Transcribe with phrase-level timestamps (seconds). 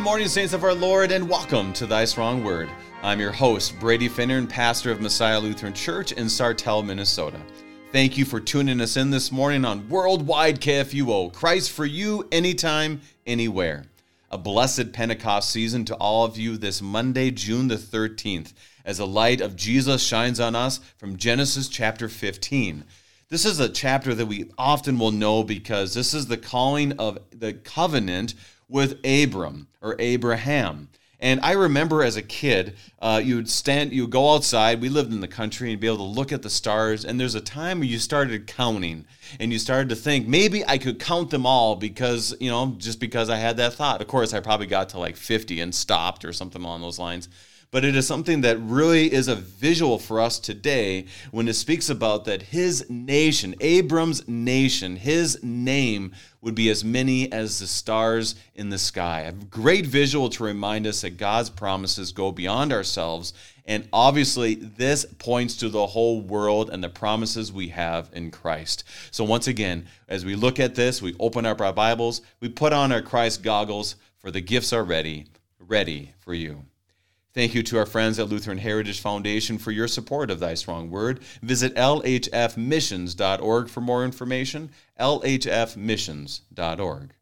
[0.00, 2.70] Good morning, saints of our Lord, and welcome to Thy Strong Word.
[3.02, 7.38] I'm your host, Brady Finnern, and pastor of Messiah Lutheran Church in Sartell, Minnesota.
[7.92, 11.34] Thank you for tuning us in this morning on Worldwide KFUO.
[11.34, 13.84] Christ for you, anytime, anywhere.
[14.30, 18.54] A blessed Pentecost season to all of you this Monday, June the 13th,
[18.86, 22.84] as the light of Jesus shines on us from Genesis chapter 15.
[23.28, 27.18] This is a chapter that we often will know because this is the calling of
[27.30, 28.34] the covenant
[28.70, 30.88] with Abram or Abraham.
[31.22, 34.80] And I remember as a kid, uh, you would stand, you would go outside.
[34.80, 37.04] We lived in the country and be able to look at the stars.
[37.04, 39.04] And there's a time where you started counting
[39.38, 43.00] and you started to think maybe I could count them all because, you know, just
[43.00, 44.00] because I had that thought.
[44.00, 47.28] Of course, I probably got to like 50 and stopped or something along those lines
[47.70, 51.88] but it is something that really is a visual for us today when it speaks
[51.88, 58.34] about that his nation, Abram's nation, his name would be as many as the stars
[58.54, 59.20] in the sky.
[59.20, 63.34] A great visual to remind us that God's promises go beyond ourselves.
[63.66, 68.82] And obviously, this points to the whole world and the promises we have in Christ.
[69.12, 72.72] So, once again, as we look at this, we open up our Bibles, we put
[72.72, 75.26] on our Christ goggles, for the gifts are ready,
[75.60, 76.64] ready for you.
[77.40, 80.90] Thank you to our friends at Lutheran Heritage Foundation for your support of Thy Strong
[80.90, 81.20] Word.
[81.40, 84.68] Visit lhfmissions.org for more information.
[85.00, 87.14] lhfmissions.org.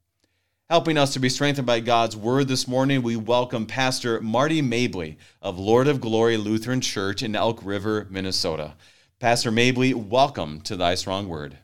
[0.69, 5.19] Helping us to be strengthened by God's Word this morning, we welcome Pastor Marty Mabley
[5.41, 8.75] of Lord of Glory Lutheran Church in Elk River, Minnesota.
[9.21, 11.59] Pastor Mabley, welcome to Thy Strong Word.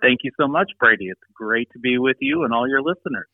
[0.00, 1.10] Thank you so much, Brady.
[1.10, 3.26] It's great to be with you and all your listeners.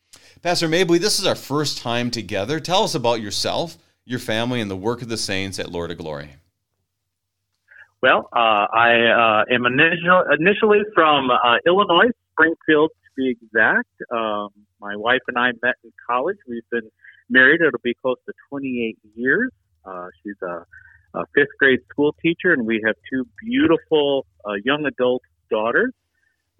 [0.43, 2.59] Pastor Mabley, this is our first time together.
[2.59, 5.97] Tell us about yourself, your family, and the work of the saints at Lord of
[5.97, 6.31] Glory.
[8.01, 13.87] Well, uh, I uh, am initial, initially from uh, Illinois, Springfield to be exact.
[14.11, 14.49] Um,
[14.81, 16.35] my wife and I met in college.
[16.45, 16.91] We've been
[17.29, 17.61] married.
[17.61, 19.49] It'll be close to 28 years.
[19.85, 20.65] Uh, she's a,
[21.17, 25.93] a, fifth grade school teacher, and we have two beautiful uh, young adult daughters.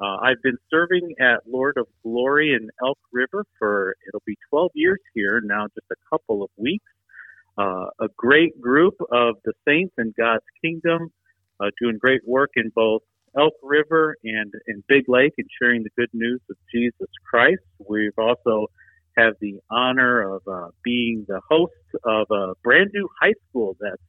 [0.02, 4.72] Uh, I've been serving at Lord of Glory in Elk River for it'll be 12
[4.74, 6.86] years here now, just a couple of weeks.
[7.58, 11.12] Uh, a great group of the saints in God's kingdom,
[11.60, 13.04] uh, doing great work in both
[13.38, 17.62] Elk River and in Big Lake and sharing the good news of Jesus Christ.
[17.88, 18.68] We've also
[19.18, 24.02] have the honor of uh, being the host of a brand new high school that's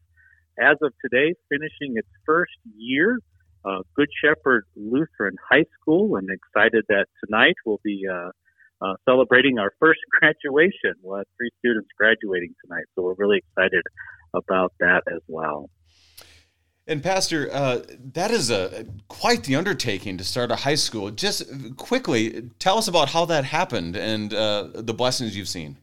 [0.59, 3.19] as of today finishing its first year
[3.65, 8.31] uh, Good Shepherd Lutheran High School, and excited that tonight we'll be uh,
[8.83, 10.95] uh, celebrating our first graduation.
[11.03, 13.83] We'll have three students graduating tonight, so we're really excited
[14.35, 15.71] about that as well.
[16.87, 17.81] And Pastor, uh,
[18.13, 21.11] that is a quite the undertaking to start a high school.
[21.11, 21.45] Just
[21.77, 25.79] quickly, tell us about how that happened and uh, the blessings you've seen.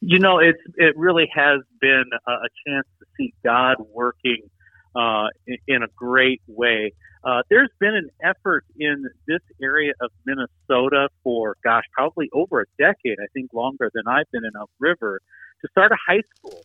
[0.00, 4.48] You know, it's it really has been a, a chance to see God working
[4.94, 6.92] uh, in, in, a great way.
[7.24, 12.64] Uh, there's been an effort in this area of Minnesota for, gosh, probably over a
[12.78, 15.20] decade, I think longer than I've been in Elk River,
[15.62, 16.62] to start a high school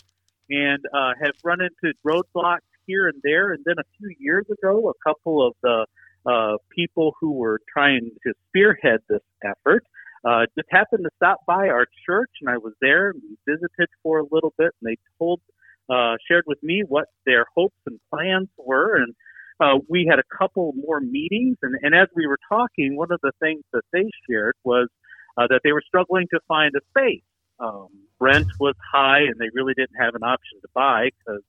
[0.50, 3.54] and uh, have run into roadblocks here and there.
[3.54, 5.86] And then a few years ago, a couple of the
[6.26, 9.86] uh, people who were trying to spearhead this effort
[10.26, 13.12] uh, just happened to stop by our church, and I was there.
[13.12, 15.40] And we visited for a little bit, and they told
[15.90, 19.16] uh, shared with me what their hopes and plans were, and
[19.60, 21.58] uh, we had a couple more meetings.
[21.62, 24.88] And, and as we were talking, one of the things that they shared was
[25.38, 27.24] uh, that they were struggling to find a space.
[27.60, 27.88] Um,
[28.20, 31.42] rent was high, and they really didn't have an option to buy because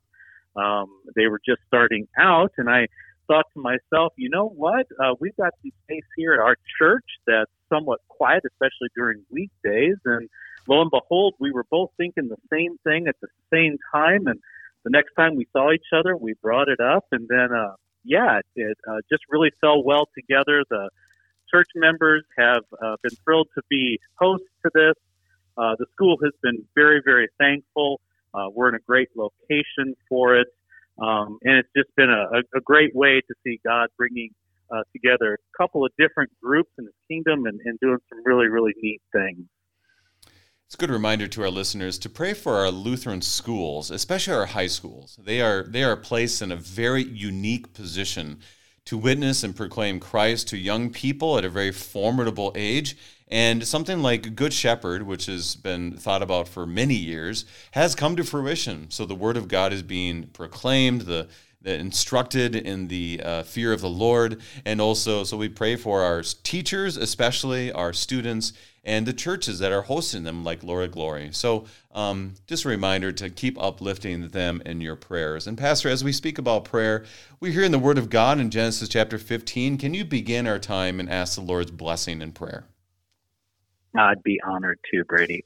[0.57, 2.53] um, they were just starting out.
[2.59, 2.89] And I
[3.29, 4.87] thought to myself, you know what?
[4.99, 9.97] Uh, we've got some space here at our church that's somewhat quiet, especially during weekdays,
[10.05, 10.29] and
[10.71, 14.27] lo and behold, we were both thinking the same thing at the same time.
[14.29, 14.39] And
[14.85, 17.07] the next time we saw each other, we brought it up.
[17.11, 17.75] And then, uh,
[18.05, 20.63] yeah, it, it uh, just really fell well together.
[20.71, 20.89] The
[21.51, 24.95] church members have uh, been thrilled to be hosts to this.
[25.59, 28.01] Uh, the school has been very, very thankful.
[28.33, 30.47] Uh, we're in a great location for it.
[30.99, 34.31] Um, and it's just been a, a, great way to see God bringing
[34.71, 38.49] uh, together a couple of different groups in His kingdom and, and doing some really,
[38.49, 39.47] really neat things.
[40.71, 44.47] It's a good reminder to our listeners to pray for our Lutheran schools, especially our
[44.47, 45.19] high schools.
[45.21, 48.39] They are they are placed in a very unique position
[48.85, 52.97] to witness and proclaim Christ to young people at a very formidable age.
[53.27, 58.15] And something like Good Shepherd, which has been thought about for many years, has come
[58.15, 58.93] to fruition.
[58.93, 61.27] So the Word of God is being proclaimed, the
[61.65, 64.41] instructed in the uh, fear of the Lord.
[64.65, 68.53] And also, so we pray for our teachers, especially our students,
[68.83, 71.31] and the churches that are hosting them, like Lord Glory.
[71.33, 75.47] So, um, just a reminder to keep uplifting them in your prayers.
[75.47, 77.05] And, Pastor, as we speak about prayer,
[77.41, 79.77] we hear in the Word of God in Genesis chapter 15.
[79.77, 82.65] Can you begin our time and ask the Lord's blessing in prayer?
[83.97, 85.45] I'd be honored to, Brady.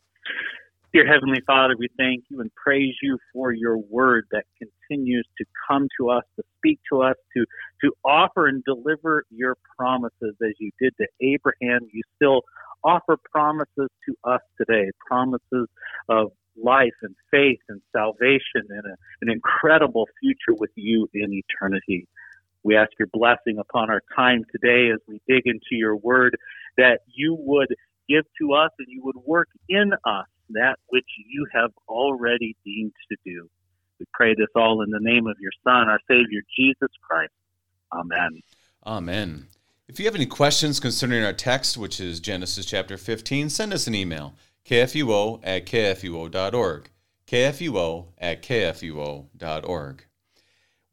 [0.95, 5.45] Dear Heavenly Father, we thank you and praise you for your word that continues to
[5.69, 7.45] come to us, to speak to us, to,
[7.81, 11.81] to offer and deliver your promises as you did to Abraham.
[11.93, 12.43] You still
[12.85, 15.67] offer promises to us today, promises
[16.09, 22.07] of life and faith and salvation and a, an incredible future with you in eternity.
[22.63, 26.37] We ask your blessing upon our time today as we dig into your word,
[26.77, 27.75] that you would
[28.09, 32.93] give to us and you would work in us that which you have already deemed
[33.11, 33.49] to do.
[33.99, 37.33] We pray this all in the name of your Son, our Savior, Jesus Christ.
[37.93, 38.43] Amen.
[38.87, 39.47] Amen.
[39.89, 43.87] If you have any questions concerning our text, which is Genesis chapter 15, send us
[43.87, 46.91] an email, kfuo at kfuo.org.
[47.27, 50.05] kfuo at kfuo.org.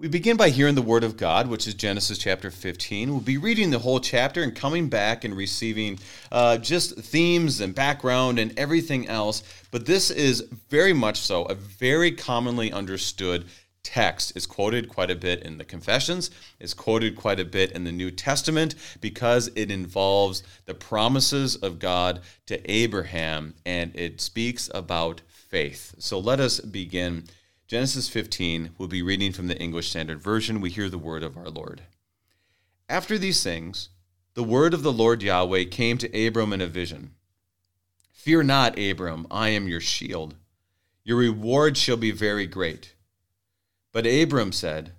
[0.01, 3.12] We begin by hearing the Word of God, which is Genesis chapter 15.
[3.12, 6.00] We'll be reading the whole chapter and coming back and receiving
[6.31, 9.44] uh, just themes and background and everything else.
[9.69, 13.45] But this is very much so a very commonly understood
[13.83, 14.33] text.
[14.36, 17.92] It's quoted quite a bit in the Confessions, it's quoted quite a bit in the
[17.92, 25.21] New Testament because it involves the promises of God to Abraham and it speaks about
[25.30, 25.94] faith.
[26.00, 27.25] So let us begin
[27.72, 30.60] Genesis 15, we'll be reading from the English Standard Version.
[30.60, 31.84] We hear the word of our Lord.
[32.90, 33.88] After these things,
[34.34, 37.12] the word of the Lord Yahweh came to Abram in a vision
[38.12, 40.36] Fear not, Abram, I am your shield.
[41.06, 42.94] Your reward shall be very great.
[43.94, 44.92] But Abram said,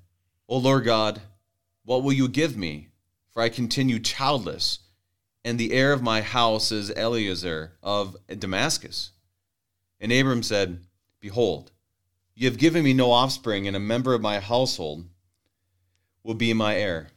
[0.49, 1.21] O Lord God,
[1.85, 2.89] what will you give me?
[3.35, 4.79] For I continue childless,
[5.45, 9.11] and the heir of my house is Eliezer of Damascus.
[10.01, 10.81] And Abram said,
[11.21, 11.72] Behold,
[12.35, 15.05] you have given me no offspring, and a member of my household
[16.23, 17.09] will be my heir.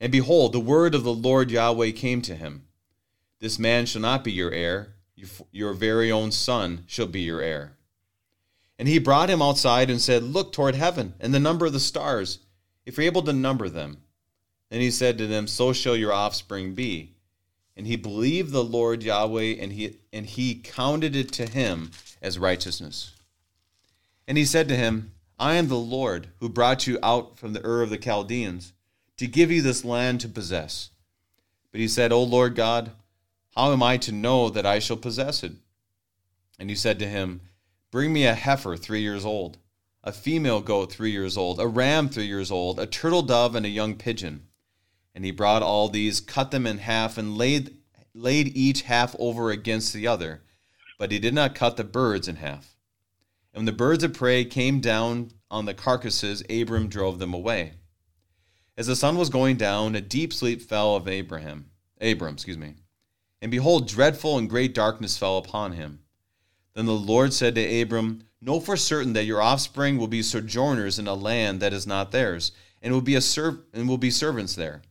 [0.00, 2.66] And behold, the word of the Lord Yahweh came to him
[3.40, 4.94] This man shall not be your heir,
[5.50, 7.76] your very own son shall be your heir.
[8.78, 11.80] And he brought him outside and said, Look toward heaven and the number of the
[11.80, 12.40] stars,
[12.84, 13.98] if you're able to number them.
[14.70, 17.12] And he said to them, So shall your offspring be.
[17.76, 21.90] And he believed the Lord Yahweh, and he, and he counted it to him
[22.22, 23.13] as righteousness.
[24.26, 27.64] And he said to him, I am the Lord who brought you out from the
[27.64, 28.72] Ur of the Chaldeans
[29.16, 30.90] to give you this land to possess.
[31.72, 32.92] But he said, O Lord God,
[33.56, 35.52] how am I to know that I shall possess it?
[36.58, 37.40] And he said to him,
[37.90, 39.58] Bring me a heifer three years old,
[40.02, 43.66] a female goat three years old, a ram three years old, a turtle dove, and
[43.66, 44.46] a young pigeon.
[45.14, 47.76] And he brought all these, cut them in half, and laid,
[48.14, 50.42] laid each half over against the other.
[50.98, 52.73] But he did not cut the birds in half.
[53.54, 57.74] And when the birds of prey came down on the carcasses, Abram drove them away.
[58.76, 61.70] As the sun was going down, a deep sleep fell of Abraham,
[62.00, 62.74] Abram, excuse me.
[63.40, 66.00] And behold, dreadful and great darkness fell upon him.
[66.74, 70.98] Then the Lord said to Abram, Know for certain that your offspring will be sojourners
[70.98, 72.50] in a land that is not theirs,
[72.82, 74.82] and will be a serv- and will be servants there,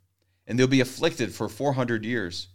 [0.48, 2.48] and they'll be afflicted for four hundred years.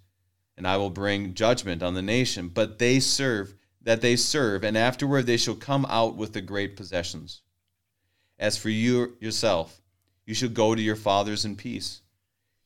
[0.56, 3.54] And I will bring judgment on the nation, but they serve
[3.88, 7.40] that they serve, and afterward they shall come out with the great possessions.
[8.38, 9.80] As for you yourself,
[10.26, 12.02] you shall go to your fathers in peace.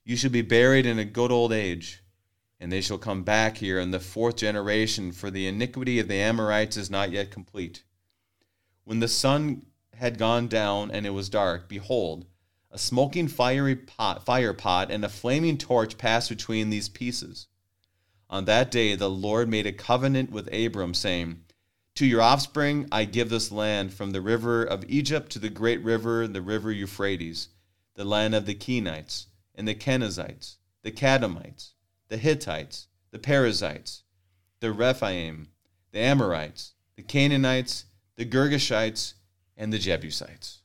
[0.05, 2.03] You shall be buried in a good old age,
[2.59, 6.17] and they shall come back here in the fourth generation, for the iniquity of the
[6.17, 7.85] Amorites is not yet complete.
[8.83, 12.27] When the sun had gone down and it was dark, behold,
[12.69, 17.47] a smoking fiery pot, fire pot and a flaming torch passed between these pieces.
[18.33, 21.43] On that day, the Lord made a covenant with Abram, saying,
[21.97, 25.85] To your offspring I give this land from the river of Egypt to the great
[25.85, 27.51] river, the river Euphrates,
[27.95, 31.75] the land of the Kenites, and the Kenizzites, the Kadmonites,
[32.09, 34.05] the Hittites, the Perizzites,
[34.61, 35.49] the Rephaim,
[35.91, 37.85] the Amorites, the Canaanites,
[38.17, 39.13] the Girgashites,
[39.59, 40.63] and the Jebusites.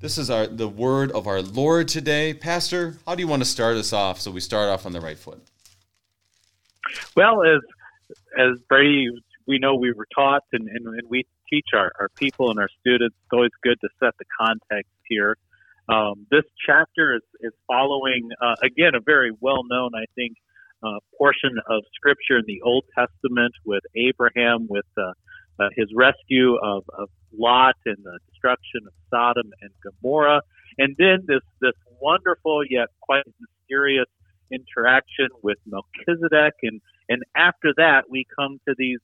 [0.00, 2.32] This is our the word of our Lord today.
[2.32, 5.00] Pastor, how do you want to start us off so we start off on the
[5.02, 5.46] right foot?
[7.16, 7.60] Well, as
[8.38, 9.08] as Brady,
[9.46, 12.68] we know we were taught, and, and, and we teach our, our people and our
[12.80, 13.16] students.
[13.24, 15.36] It's always good to set the context here.
[15.88, 20.36] Um, this chapter is, is following, uh, again, a very well known, I think,
[20.82, 25.12] uh, portion of Scripture in the Old Testament with Abraham, with uh,
[25.60, 30.42] uh his rescue of, of Lot and the destruction of Sodom and Gomorrah,
[30.78, 34.08] and then this this wonderful yet quite mysterious
[34.52, 38.98] interaction with Melchizedek and, And after that, we come to these.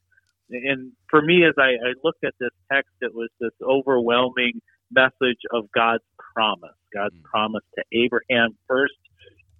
[0.50, 5.40] And for me, as I, I looked at this text, it was this overwhelming message
[5.52, 6.76] of God's promise.
[6.94, 7.24] God's mm-hmm.
[7.24, 8.94] promise to Abraham first,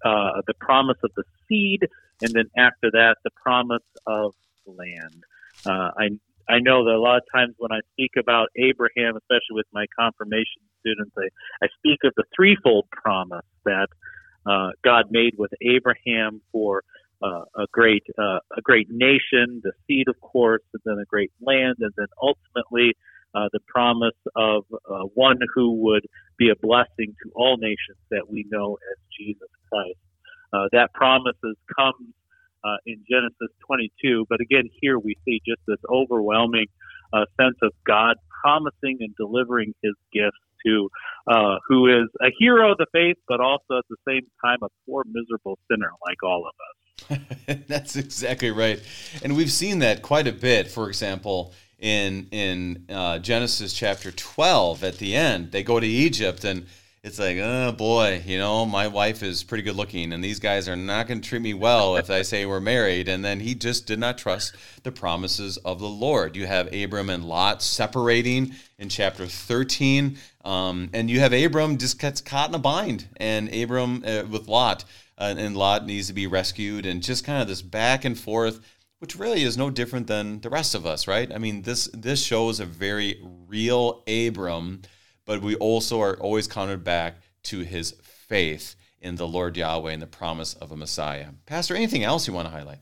[0.04, 1.87] uh, the promise of the seed,
[2.23, 4.35] and then after that, the promise of
[4.66, 5.25] land.
[5.66, 6.09] Uh, I
[6.49, 9.85] I know that a lot of times when I speak about Abraham, especially with my
[9.99, 11.28] confirmation students, I,
[11.62, 13.88] I speak of the threefold promise that
[14.49, 16.83] uh, God made with Abraham for
[17.23, 21.33] uh, a great uh, a great nation, the seed, of course, and then a great
[21.40, 22.95] land, and then ultimately
[23.35, 26.07] uh, the promise of uh, one who would
[26.38, 29.99] be a blessing to all nations that we know as Jesus Christ.
[30.73, 32.14] That promise has come
[32.64, 36.67] uh, in Genesis 22, but again, here we see just this overwhelming
[37.40, 40.88] sense of God promising and delivering His gifts to
[41.27, 44.69] uh, who is a hero of the faith, but also at the same time a
[44.87, 47.65] poor, miserable sinner like all of us.
[47.69, 48.81] That's exactly right,
[49.23, 50.69] and we've seen that quite a bit.
[50.69, 56.45] For example, in in uh, Genesis chapter 12, at the end, they go to Egypt
[56.45, 56.67] and
[57.09, 60.69] it's like, oh boy, you know, my wife is pretty good looking, and these guys
[60.69, 63.09] are not going to treat me well if I say we're married.
[63.09, 66.37] And then he just did not trust the promises of the Lord.
[66.37, 71.99] You have Abram and Lot separating in chapter 13, um, and you have Abram just
[71.99, 74.85] gets caught in a bind, and Abram uh, with Lot,
[75.17, 78.61] uh, and Lot needs to be rescued, and just kind of this back and forth.
[78.99, 81.33] Which really is no different than the rest of us, right?
[81.33, 84.83] I mean, this this shows a very real Abram
[85.29, 90.01] but we also are always counted back to his faith in the Lord Yahweh and
[90.01, 91.27] the promise of a Messiah.
[91.45, 92.79] Pastor, anything else you want to highlight?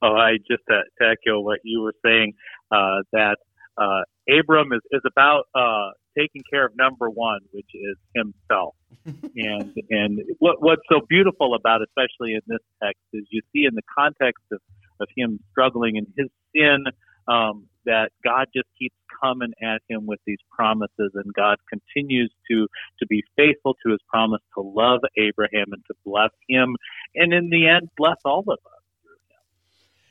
[0.00, 2.34] Oh, I just uh, to echo what you were saying
[2.70, 3.38] uh, that
[3.76, 4.02] uh,
[4.38, 8.76] Abram is, is about uh, taking care of number one, which is himself.
[9.36, 13.64] and and what what's so beautiful about, it, especially in this text, is you see
[13.64, 14.60] in the context of,
[15.00, 16.84] of him struggling in his sin,
[17.26, 22.66] um, that God just keeps coming at him with these promises, and God continues to
[22.98, 26.76] to be faithful to His promise to love Abraham and to bless him,
[27.14, 28.58] and in the end, bless all of us.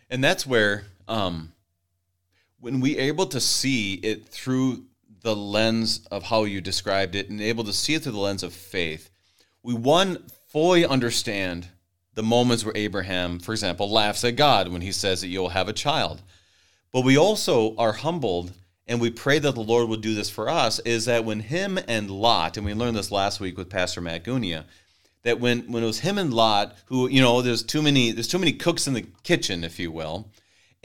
[0.09, 1.53] And that's where, um,
[2.59, 4.85] when we are able to see it through
[5.21, 8.43] the lens of how you described it, and able to see it through the lens
[8.43, 9.09] of faith,
[9.63, 11.67] we one fully understand
[12.13, 15.67] the moments where Abraham, for example, laughs at God when he says that you'll have
[15.67, 16.21] a child.
[16.95, 18.53] But we also are humbled
[18.87, 21.77] and we pray that the Lord would do this for us is that when him
[21.89, 24.63] and Lot, and we learned this last week with Pastor Matt Gunia,
[25.23, 28.29] that when, when it was him and Lot, who, you know, there's too many, there's
[28.29, 30.31] too many cooks in the kitchen, if you will.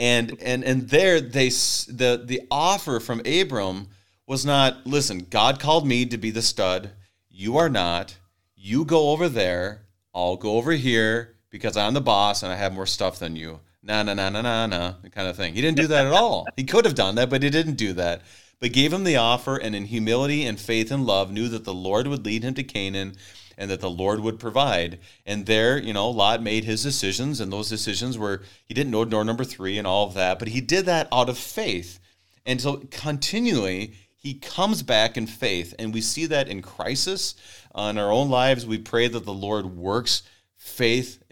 [0.01, 3.87] And, and, and there they, the, the offer from Abram
[4.27, 6.91] was not, listen, God called me to be the stud.
[7.31, 8.17] You are not.
[8.57, 9.83] You go over there.
[10.13, 13.61] I'll go over here because I'm the boss and I have more stuff than you
[13.83, 15.55] na na na na na na kind of thing.
[15.55, 16.47] He didn't do that at all.
[16.57, 18.23] He could have done that, but he didn't do that.
[18.61, 21.73] But gave him the offer, and in humility and faith and love, knew that the
[21.75, 23.17] Lord would lead him to Canaan,
[23.57, 24.99] and that the Lord would provide.
[25.25, 29.05] And there, you know, Lot made his decisions, and those decisions were he didn't know
[29.05, 32.01] door number three and all of that, but he did that out of faith.
[32.45, 37.35] And so continually he comes back in faith, and we see that in crisis
[37.75, 38.67] uh, in our own lives.
[38.67, 40.23] We pray that the Lord works
[40.61, 41.23] faith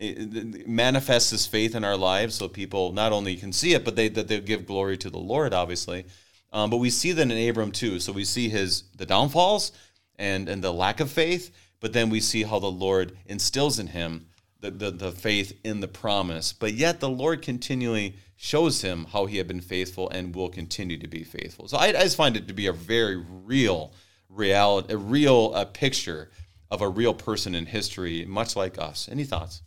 [0.67, 4.09] manifests his faith in our lives so people not only can see it but they
[4.09, 6.07] that they give glory to the lord obviously.
[6.51, 8.01] Um, but we see that in abram too.
[8.01, 9.73] So we see his the downfalls
[10.19, 13.89] and and the lack of faith but then we see how the lord instills in
[13.89, 14.25] him
[14.61, 16.55] the, the, the faith in the promise.
[16.55, 20.97] But yet the lord continually shows him how he had been faithful and will continue
[20.97, 21.69] to be faithful.
[21.69, 23.93] So i, I just find it to be a very real
[24.31, 26.31] reality a real uh, picture
[26.71, 29.09] of a real person in history, much like us.
[29.11, 29.63] Any thoughts?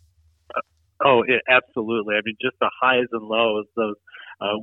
[1.04, 2.14] Oh, it, absolutely.
[2.14, 3.66] I mean, just the highs and lows.
[3.76, 3.96] Those.
[4.40, 4.58] Uh,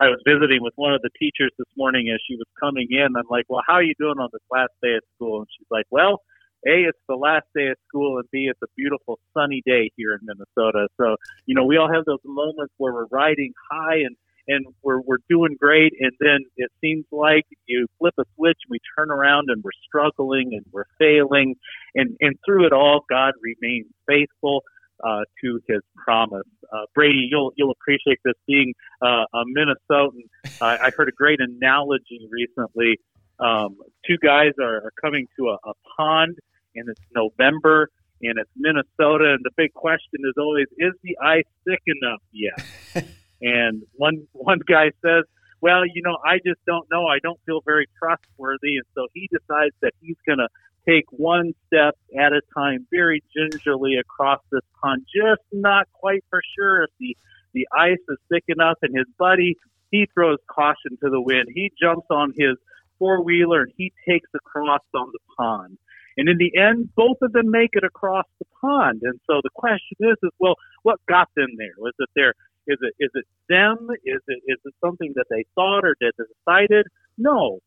[0.00, 3.14] I was visiting with one of the teachers this morning as she was coming in.
[3.16, 5.66] I'm like, "Well, how are you doing on this last day at school?" And she's
[5.70, 6.22] like, "Well,
[6.66, 10.14] a, it's the last day of school, and B, it's a beautiful sunny day here
[10.14, 10.88] in Minnesota.
[10.96, 14.16] So, you know, we all have those moments where we're riding high and
[14.48, 18.78] and we're we're doing great and then it seems like you flip a switch we
[18.98, 21.54] turn around and we're struggling and we're failing
[21.94, 24.62] and and through it all God remains faithful
[25.04, 26.46] uh, to his promise.
[26.72, 28.72] Uh, Brady, you'll you'll appreciate this being
[29.02, 30.22] uh, a Minnesotan.
[30.60, 32.98] I heard a great analogy recently.
[33.40, 36.36] Um, two guys are, are coming to a, a pond,
[36.76, 37.88] and it's November,
[38.22, 43.04] and it's Minnesota, and the big question is always, is the ice thick enough yet?
[43.42, 45.24] And one one guy says,
[45.60, 47.06] "Well, you know, I just don't know.
[47.06, 50.48] I don't feel very trustworthy." And so he decides that he's going to
[50.86, 56.40] take one step at a time, very gingerly across this pond, just not quite for
[56.56, 57.16] sure if the,
[57.54, 58.78] the ice is thick enough.
[58.82, 59.56] And his buddy,
[59.90, 61.48] he throws caution to the wind.
[61.54, 62.56] He jumps on his
[62.98, 65.78] four wheeler and he takes across on the pond.
[66.16, 69.00] And in the end, both of them make it across the pond.
[69.02, 71.72] And so the question is, is well, what got them there?
[71.78, 72.34] Was it their
[72.66, 73.88] is it is it them?
[74.04, 76.86] Is it is it something that they thought or that they decided?
[77.18, 77.60] No.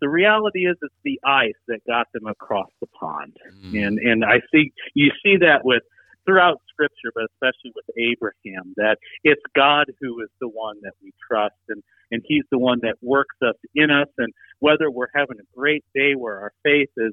[0.00, 3.36] The reality is it's the ice that got them across the pond.
[3.64, 3.86] Mm.
[3.86, 5.82] And and I see you see that with
[6.26, 11.12] throughout scripture, but especially with Abraham, that it's God who is the one that we
[11.28, 14.08] trust and, and he's the one that works us in us.
[14.18, 17.12] And whether we're having a great day where our faith is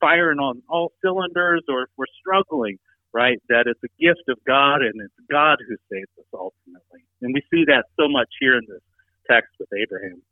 [0.00, 2.78] firing on all cylinders or if we're struggling,
[3.12, 3.38] right?
[3.48, 7.04] That it's a gift of God and it's God who saves us ultimately.
[7.20, 8.80] And we see that so much here in this
[9.30, 10.22] text with Abraham.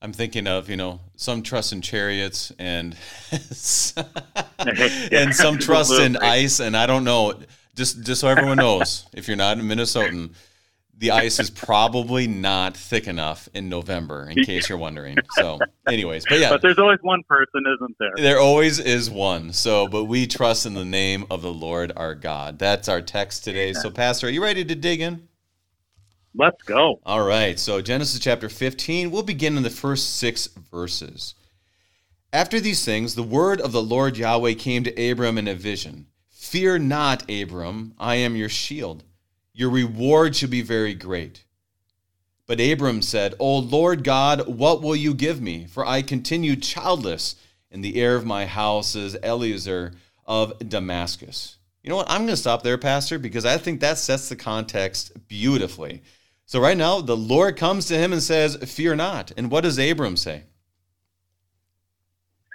[0.00, 2.96] I'm thinking of, you know, some trust in chariots and
[3.32, 7.34] and some trust in ice and I don't know.
[7.74, 10.30] Just just so everyone knows, if you're not a Minnesotan,
[10.98, 15.16] the ice is probably not thick enough in November, in case you're wondering.
[15.32, 16.50] So, anyways, but yeah.
[16.50, 18.12] But there's always one person, isn't there?
[18.16, 19.52] There always is one.
[19.52, 22.58] So, but we trust in the name of the Lord our God.
[22.58, 23.72] That's our text today.
[23.72, 25.28] So, Pastor, are you ready to dig in?
[26.34, 27.00] Let's go.
[27.06, 27.58] All right.
[27.58, 31.34] So, Genesis chapter 15, we'll begin in the first six verses.
[32.32, 36.06] After these things, the word of the Lord Yahweh came to Abram in a vision
[36.28, 39.04] Fear not, Abram, I am your shield
[39.58, 41.42] your reward shall be very great.
[42.46, 45.66] But Abram said, O Lord God, what will you give me?
[45.68, 47.34] For I continue childless,
[47.68, 51.56] and the heir of my house is Eliezer of Damascus.
[51.82, 52.08] You know what?
[52.08, 56.02] I'm going to stop there, Pastor, because I think that sets the context beautifully.
[56.46, 59.32] So, right now, the Lord comes to him and says, Fear not.
[59.36, 60.44] And what does Abram say?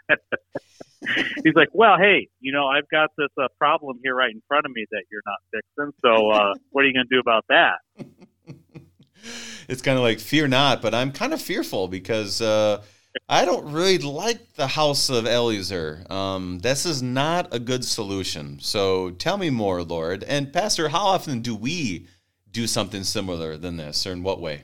[1.43, 4.66] he's like, well, hey, you know, I've got this uh, problem here right in front
[4.66, 5.94] of me that you're not fixing.
[6.01, 8.81] So uh, what are you going to do about that?
[9.68, 12.83] it's kind of like fear not, but I'm kind of fearful because uh,
[13.29, 16.05] I don't really like the house of Eliezer.
[16.09, 18.59] Um, this is not a good solution.
[18.59, 20.24] So tell me more, Lord.
[20.24, 22.07] And Pastor, how often do we
[22.51, 24.63] do something similar than this, or in what way?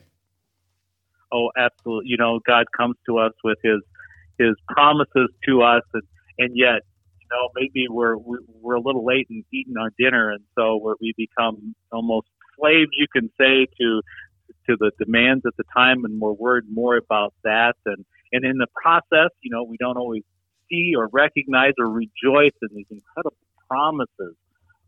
[1.32, 2.10] Oh, absolutely.
[2.10, 3.82] You know, God comes to us with His
[4.38, 6.04] His promises to us, and
[6.40, 6.82] and yet
[7.22, 10.32] you know maybe we're we're a little late in eating our dinner.
[10.32, 12.28] And so we're, we become almost
[12.60, 14.02] slaves you can say to
[14.68, 16.06] to the demands at the time.
[16.06, 17.76] And we're worried more about that.
[17.86, 20.24] And and in the process you know we don't always
[20.70, 24.36] see or recognize or rejoice in these incredible promises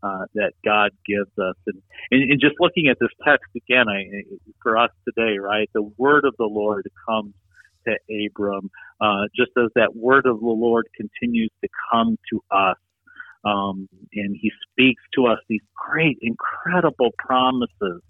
[0.02, 1.54] uh, that God gives us.
[1.66, 4.24] And, and, and, just looking at this text again, I,
[4.62, 7.34] for us today, right, the word of the Lord comes
[7.86, 12.76] to Abram, uh, just as that word of the Lord continues to come to us.
[13.44, 18.00] Um, and he speaks to us these great, incredible promises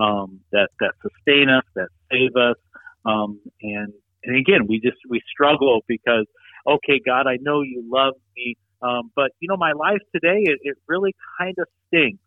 [0.00, 2.56] um, that that sustain us, that save us,
[3.04, 3.92] um, and
[4.24, 6.26] and again, we just we struggle because
[6.66, 10.58] okay, God, I know you love me, um, but you know my life today it,
[10.62, 12.22] it really kind of stinks,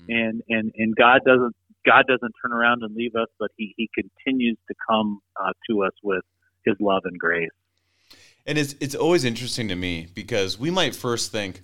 [0.00, 0.12] mm-hmm.
[0.12, 3.88] and and and God doesn't God doesn't turn around and leave us, but He He
[3.94, 6.24] continues to come uh, to us with
[6.66, 7.48] his love and grace.
[8.44, 11.62] And it's it's always interesting to me because we might first think,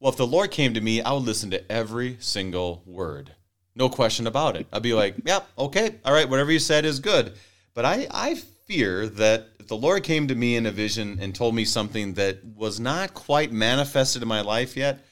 [0.00, 3.32] well, if the Lord came to me, I would listen to every single word.
[3.74, 4.66] No question about it.
[4.72, 7.34] I'd be like, yep, yeah, okay, all right, whatever you said is good.
[7.74, 8.34] But I, I
[8.66, 12.14] fear that if the Lord came to me in a vision and told me something
[12.14, 15.04] that was not quite manifested in my life yet,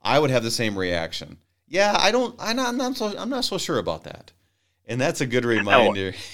[0.00, 1.38] I would have the same reaction.
[1.66, 2.34] Yeah, I don't.
[2.38, 3.16] I'm not, I'm not so.
[3.16, 4.32] I'm not so sure about that.
[4.86, 6.14] And that's a good reminder.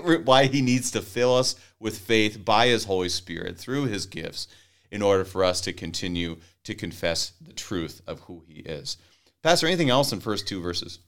[0.24, 4.48] why he needs to fill us with faith by his Holy Spirit through his gifts
[4.90, 8.96] in order for us to continue to confess the truth of who he is.
[9.42, 11.00] Pastor, anything else in first two verses?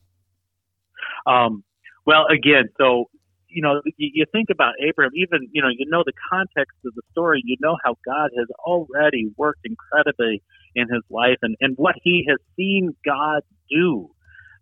[1.26, 1.62] Um,
[2.06, 3.08] well, again, so
[3.54, 7.02] you know, you, think about Abraham, even you know, you know the context of the
[7.12, 10.42] story, you know how God has already worked incredibly
[10.74, 14.10] in his life, and and what he has seen God do,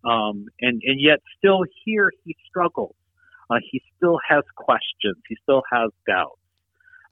[0.04, 2.94] um, and and yet still here he struggles
[3.52, 5.16] uh, he still has questions.
[5.28, 6.38] He still has doubts.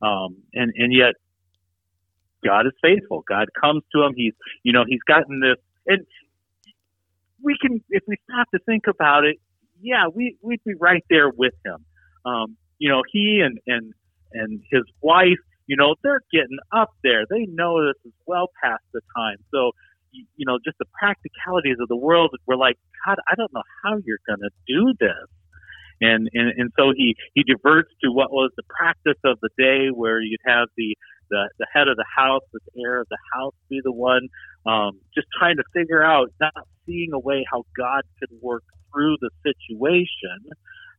[0.02, 1.14] Um, and, and yet
[2.44, 3.22] God is faithful.
[3.28, 4.14] God comes to him.
[4.16, 6.06] He's, you know, he's gotten this, and
[7.42, 9.36] we can, if we stop to think about it,
[9.82, 11.84] yeah, we, we'd be right there with him.
[12.24, 13.92] Um, you know, he and, and,
[14.32, 17.24] and his wife, you know, they're getting up there.
[17.28, 19.36] They know this is well past the time.
[19.50, 19.72] So,
[20.12, 22.76] you know, just the practicalities of the world, we're like,
[23.06, 25.28] God, I don't know how you're going to do this
[26.00, 29.88] and and and so he he diverts to what was the practice of the day,
[29.88, 30.96] where you'd have the
[31.30, 34.28] the, the head of the house, the heir of the house, be the one.
[34.66, 36.52] Um, just trying to figure out, not
[36.86, 40.38] seeing a way how God could work through the situation.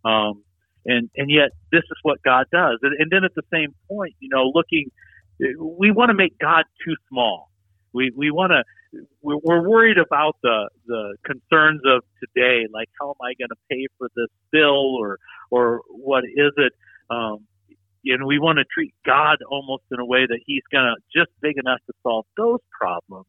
[0.06, 0.44] Um,
[0.86, 2.80] and and yet this is what God does.
[2.82, 4.90] And, and then at the same point, you know, looking,
[5.60, 7.50] we want to make God too small.
[7.94, 8.64] We we want to.
[9.22, 13.88] We're worried about the the concerns of today, like how am I going to pay
[13.98, 16.74] for this bill, or or what is it?
[17.10, 17.46] Um,
[18.06, 21.32] and we want to treat God almost in a way that He's going to just
[21.42, 23.28] big enough to solve those problems,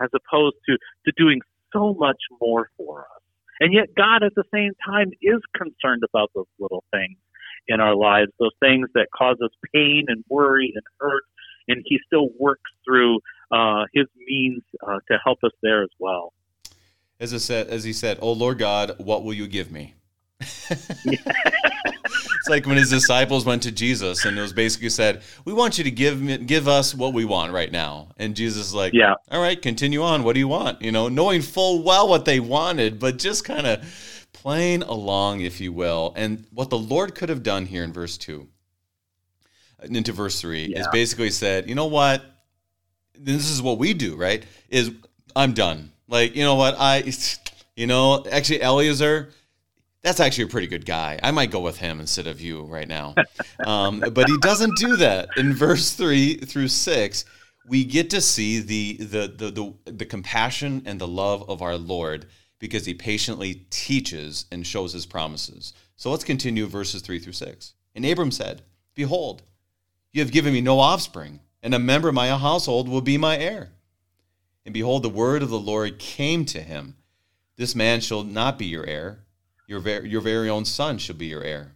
[0.00, 1.40] as opposed to to doing
[1.72, 3.22] so much more for us.
[3.60, 7.16] And yet, God at the same time is concerned about those little things
[7.66, 11.22] in our lives, those things that cause us pain and worry and hurt.
[11.68, 16.32] And He still works through uh, His means uh, to help us there as well.
[17.20, 19.94] As, I said, as He said, "Oh Lord God, what will you give me?"
[22.38, 25.78] it's like when his disciples went to Jesus and it was basically said, "We want
[25.78, 28.92] you to give me, give us what we want right now." And Jesus is like,
[28.92, 30.22] "Yeah, all right, continue on.
[30.22, 33.66] What do you want?" You know, knowing full well what they wanted, but just kind
[33.66, 36.12] of playing along, if you will.
[36.14, 38.48] And what the Lord could have done here in verse two,
[39.82, 40.80] into verse three, yeah.
[40.80, 42.22] is basically said, "You know what?
[43.18, 44.44] This is what we do, right?
[44.68, 44.92] Is
[45.34, 45.92] I'm done.
[46.08, 46.76] Like, you know what?
[46.78, 47.04] I,
[47.76, 49.30] you know, actually, Eliezer."
[50.00, 51.18] that's actually a pretty good guy.
[51.22, 53.14] I might go with him instead of you right now.
[53.66, 55.30] Um, but he doesn't do that.
[55.36, 57.24] In verse three through six,
[57.66, 61.76] we get to see the, the the the the compassion and the love of our
[61.76, 62.26] Lord
[62.60, 65.74] because he patiently teaches and shows his promises.
[65.96, 67.74] So let's continue verses three through six.
[67.96, 68.62] And Abram said,
[68.94, 69.42] Behold,
[70.12, 73.36] you have given me no offspring, and a member of my household will be my
[73.36, 73.68] heir.
[74.64, 76.96] And behold, the word of the Lord came to him
[77.56, 79.26] This man shall not be your heir
[79.66, 81.72] your, ver- your very own son shall be your heir.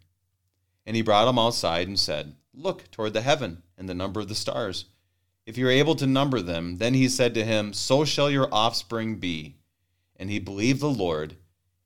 [0.87, 4.29] And he brought him outside and said, Look toward the heaven and the number of
[4.29, 4.87] the stars.
[5.45, 8.49] If you are able to number them, then he said to him, So shall your
[8.51, 9.57] offspring be.
[10.17, 11.37] And he believed the Lord,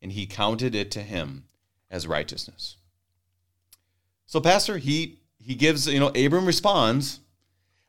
[0.00, 1.46] and he counted it to him
[1.90, 2.76] as righteousness.
[4.26, 7.20] So, Pastor, he he gives, you know, Abram responds,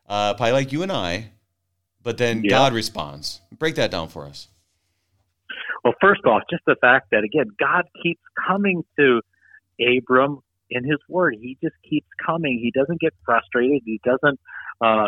[0.08, 1.30] uh, probably like you and I,
[2.02, 2.50] but then yeah.
[2.50, 3.40] God responds.
[3.58, 4.48] Break that down for us.
[5.84, 9.20] Well, first off, just the fact that again, God keeps coming to
[9.80, 10.40] Abram
[10.70, 11.36] in His Word.
[11.40, 12.58] He just keeps coming.
[12.62, 13.82] He doesn't get frustrated.
[13.84, 14.40] He doesn't
[14.80, 15.06] uh,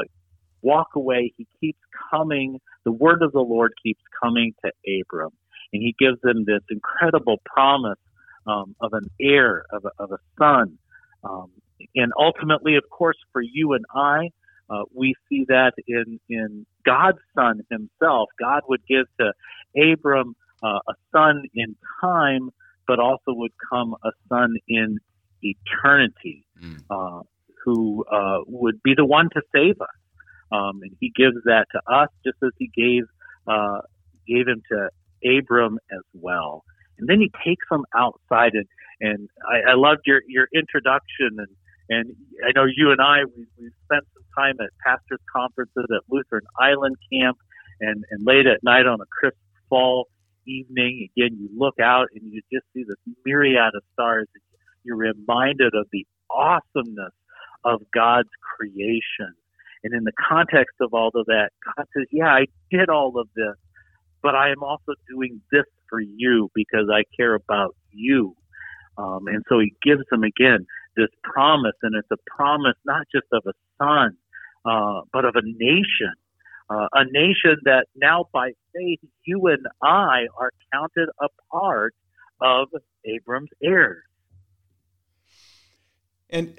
[0.63, 1.33] walk away.
[1.37, 2.61] He keeps coming.
[2.85, 5.33] The Word of the Lord keeps coming to Abram,
[5.73, 7.99] and He gives him this incredible promise
[8.47, 10.79] um, of an heir, of a, of a son,
[11.25, 11.51] um,
[11.95, 14.31] and ultimately, of course, for you and I.
[14.71, 18.29] Uh, we see that in in God's Son Himself.
[18.39, 19.33] God would give to
[19.93, 22.51] Abram uh, a son in time,
[22.87, 24.99] but also would come a son in
[25.43, 26.83] eternity, mm.
[26.91, 27.23] uh,
[27.65, 29.89] who uh, would be the one to save us.
[30.53, 33.05] Um, and he gives that to us, just as he gave
[33.47, 33.81] uh,
[34.27, 34.89] gave him to
[35.39, 36.65] Abram as well.
[36.99, 38.67] And then he takes him outside, and
[39.01, 41.49] and I, I loved your your introduction, and
[41.91, 42.15] and
[42.47, 46.45] I know you and I we we spent some time at pastors conferences at Lutheran
[46.59, 47.37] Island Camp,
[47.81, 49.37] and and late at night on a crisp
[49.69, 50.09] fall
[50.47, 51.09] evening.
[51.17, 54.29] Again, you look out and you just see this myriad of stars.
[54.85, 57.13] You're reminded of the awesomeness
[57.65, 59.35] of God's creation.
[59.83, 63.29] And in the context of all of that, God says, Yeah, I did all of
[63.35, 63.57] this,
[64.23, 68.35] but I am also doing this for you because I care about you.
[68.99, 70.67] Um, and so he gives them again
[71.01, 74.17] this promise, and it's a promise not just of a son,
[74.65, 76.15] uh, but of a nation
[76.71, 81.95] uh, a nation that now by faith you and I are counted a part
[82.41, 82.69] of
[83.05, 84.05] Abram's heirs.
[86.31, 86.57] And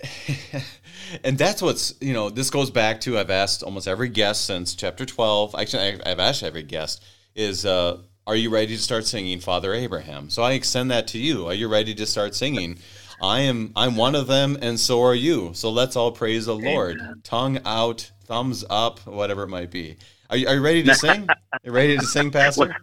[1.24, 4.76] and that's what's you know this goes back to I've asked almost every guest since
[4.76, 5.56] chapter twelve.
[5.58, 7.02] Actually, I've asked every guest
[7.34, 10.30] is uh, are you ready to start singing Father Abraham?
[10.30, 11.48] So I extend that to you.
[11.48, 12.80] Are you ready to start singing?
[13.22, 13.72] I am.
[13.76, 15.52] I'm one of them, and so are you.
[15.54, 16.74] So let's all praise the Amen.
[16.74, 17.24] Lord.
[17.24, 19.98] Tongue out, thumbs up, whatever it might be.
[20.30, 21.30] Are you, are you ready to sing?
[21.30, 22.76] Are you ready to sing, Pastor?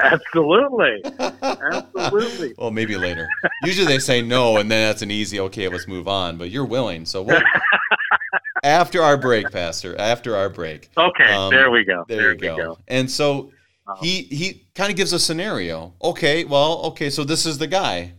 [0.00, 1.02] Absolutely.
[1.18, 2.54] Absolutely.
[2.58, 3.28] well, maybe later.
[3.64, 6.36] Usually they say no, and then that's an easy, okay, let's move on.
[6.36, 7.06] But you're willing.
[7.06, 7.40] So we'll,
[8.62, 10.90] after our break, Pastor, after our break.
[10.96, 12.04] Okay, um, there we go.
[12.06, 12.56] There, there you go.
[12.56, 12.78] go.
[12.86, 13.50] And so
[14.00, 15.94] he, he kind of gives a scenario.
[16.02, 18.12] Okay, well, okay, so this is the guy.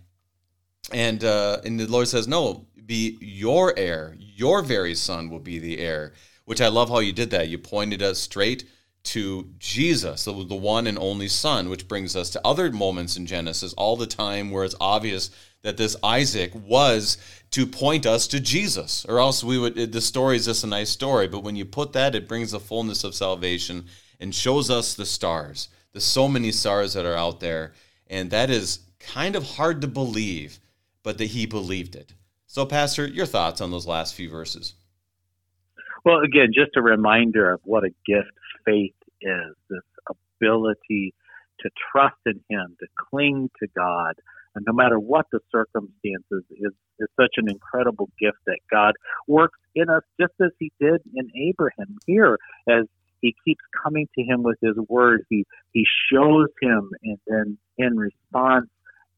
[0.92, 4.16] And, uh, and the Lord says, no, be your heir.
[4.20, 6.14] Your very son will be the heir
[6.50, 7.48] which I love how you did that.
[7.48, 8.68] You pointed us straight
[9.04, 13.28] to Jesus, the, the one and only Son, which brings us to other moments in
[13.28, 15.30] Genesis all the time where it's obvious
[15.62, 17.18] that this Isaac was
[17.52, 19.92] to point us to Jesus, or else we would.
[19.92, 22.60] The story is just a nice story, but when you put that, it brings the
[22.60, 23.86] fullness of salvation
[24.20, 25.70] and shows us the stars.
[25.94, 27.74] There's so many stars that are out there,
[28.08, 30.58] and that is kind of hard to believe,
[31.04, 32.14] but that he believed it.
[32.46, 34.74] So, Pastor, your thoughts on those last few verses?
[36.04, 38.32] Well, again, just a reminder of what a gift
[38.66, 41.14] faith is this ability
[41.60, 44.16] to trust in Him, to cling to God,
[44.56, 48.94] and no matter what the circumstances, is, is such an incredible gift that God
[49.28, 52.86] works in us just as He did in Abraham here, as
[53.22, 55.26] He keeps coming to him with His word.
[55.30, 58.70] He He shows him, and then in response,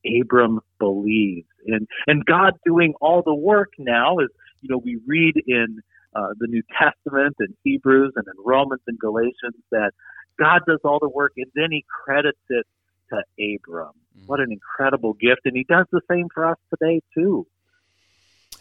[0.06, 4.30] Abram believes, and and God doing all the work now is
[4.62, 5.82] you know we read in
[6.16, 9.92] uh, the New Testament and Hebrews and in Romans and Galatians that
[10.38, 12.66] God does all the work and then he credits it
[13.12, 13.92] to Abram.
[14.18, 14.28] Mm-hmm.
[14.28, 15.42] What an incredible gift.
[15.46, 17.48] And he does the same for us today, too.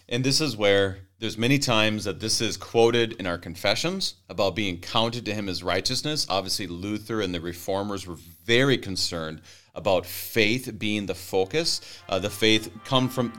[0.08, 4.56] And this is where there's many times that this is quoted in our confessions about
[4.56, 6.26] being counted to him as righteousness.
[6.28, 9.40] Obviously, Luther and the reformers were very concerned
[9.74, 11.80] about faith being the focus.
[12.08, 13.32] Uh, the faith come from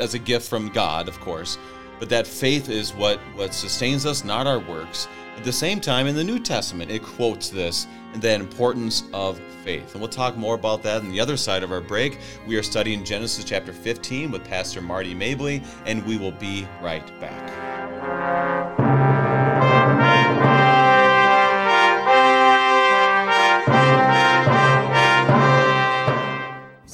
[0.00, 1.58] as a gift from God, of course,
[1.98, 5.08] but that faith is what, what sustains us, not our works.
[5.36, 9.38] At the same time, in the New Testament, it quotes this and the importance of
[9.62, 9.92] faith.
[9.92, 12.18] And we'll talk more about that on the other side of our break.
[12.46, 17.06] We are studying Genesis chapter 15 with Pastor Marty Mabley, and we will be right
[17.20, 19.05] back.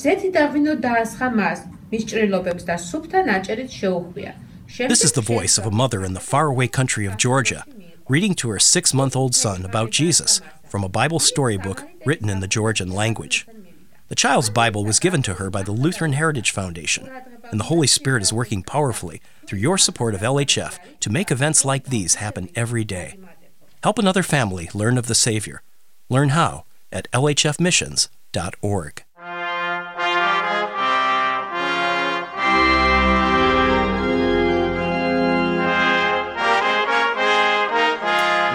[0.02, 1.60] ზეთი დაღვინო დაასხა მას,
[1.92, 4.32] მის ჭრილობებს და სუფთა ნაჭერით შეუხვია.
[4.68, 7.64] This is the voice of a mother in the faraway country of Georgia,
[8.10, 12.42] reading to her six month old son about Jesus from a Bible storybook written in
[12.42, 13.48] the Georgian language.
[14.10, 17.10] The child's Bible was given to her by the Lutheran Heritage Foundation,
[17.50, 21.66] and the Holy Spirit is working powerfully through your support of LHF to make events
[21.66, 23.20] like these happen every day.
[23.84, 25.62] Help another family learn of the Savior.
[26.10, 29.04] Learn how at lhfmissions.org.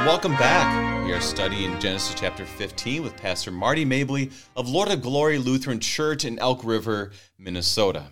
[0.07, 1.05] welcome back.
[1.05, 5.81] We are studying Genesis chapter 15 with Pastor Marty Mabley of Lord of Glory Lutheran
[5.81, 8.05] Church in Elk River, Minnesota.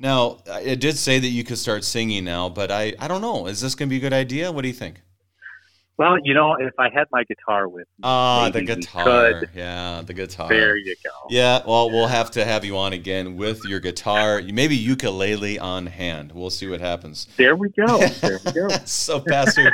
[0.00, 3.46] Now, I did say that you could start singing now, but I, I don't know.
[3.46, 4.50] Is this going to be a good idea?
[4.50, 5.00] What do you think?
[5.98, 10.12] Well, you know, if I had my guitar with me, ah, the guitar, yeah, the
[10.12, 10.48] guitar.
[10.48, 11.10] There you go.
[11.30, 15.86] Yeah, well, we'll have to have you on again with your guitar, maybe ukulele on
[15.86, 16.32] hand.
[16.32, 17.28] We'll see what happens.
[17.38, 18.06] There we go.
[18.20, 18.68] There we go.
[18.84, 19.72] so, Pastor,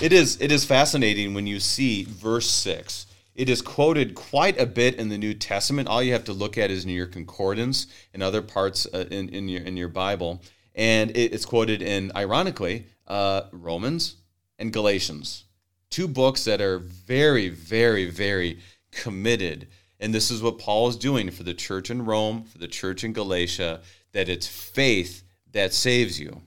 [0.00, 3.06] it is it is fascinating when you see verse six.
[3.34, 5.88] It is quoted quite a bit in the New Testament.
[5.88, 9.28] All you have to look at is in your concordance and other parts uh, in,
[9.28, 10.40] in your in your Bible,
[10.74, 14.16] and it, it's quoted in, ironically, uh, Romans
[14.58, 15.44] and Galatians
[15.90, 18.60] two books that are very, very, very
[18.92, 19.68] committed.
[19.98, 23.04] And this is what Paul is doing for the church in Rome, for the church
[23.04, 23.80] in Galatia,
[24.12, 25.22] that it's faith
[25.52, 26.40] that saves you.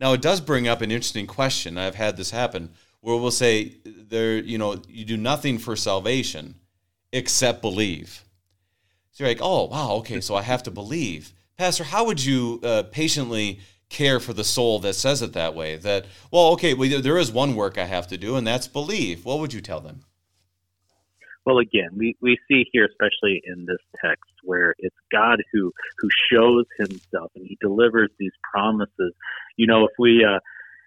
[0.00, 1.78] Now, it does bring up an interesting question.
[1.78, 2.70] I've had this happen
[3.00, 6.54] where we'll say, there, you know, you do nothing for salvation
[7.12, 8.24] except believe.
[9.12, 11.32] So you're like, oh, wow, okay, so I have to believe.
[11.56, 13.60] Pastor, how would you uh, patiently
[13.94, 15.76] care for the soul that says it that way.
[15.76, 19.24] That, well, okay, well, there is one work I have to do, and that's believe.
[19.24, 20.04] What would you tell them?
[21.46, 26.08] Well, again, we, we see here, especially in this text, where it's God who who
[26.32, 29.12] shows Himself and He delivers these promises.
[29.56, 30.40] You know, if we uh,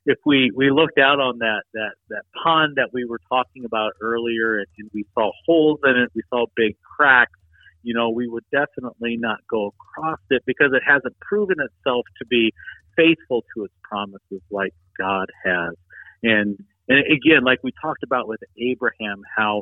[0.08, 3.94] if we we looked out on that that that pond that we were talking about
[4.02, 7.40] earlier, and, and we saw holes in it, we saw big cracks.
[7.88, 12.26] You know, we would definitely not go across it because it hasn't proven itself to
[12.26, 12.52] be
[12.98, 15.74] faithful to its promises like God has.
[16.22, 16.58] And
[16.90, 19.62] and again, like we talked about with Abraham, how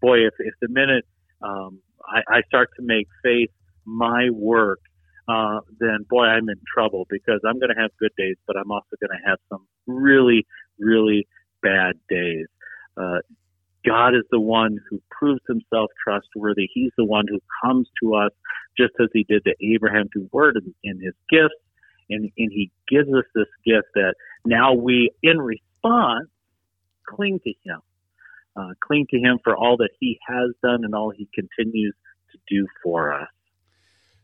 [0.00, 1.04] boy, if if the minute
[1.42, 3.50] um, I, I start to make faith
[3.84, 4.80] my work,
[5.28, 8.70] uh, then boy, I'm in trouble because I'm going to have good days, but I'm
[8.70, 10.46] also going to have some really,
[10.78, 11.28] really
[11.62, 12.46] bad days.
[12.96, 13.18] Uh,
[13.86, 16.68] God is the one who proves himself trustworthy.
[16.72, 18.32] He's the one who comes to us
[18.76, 21.54] just as he did to Abraham through word and in his gifts
[22.10, 26.28] and, and he gives us this gift that now we, in response,
[27.08, 27.80] cling to him,
[28.56, 31.94] uh, cling to him for all that he has done and all he continues
[32.32, 33.28] to do for us.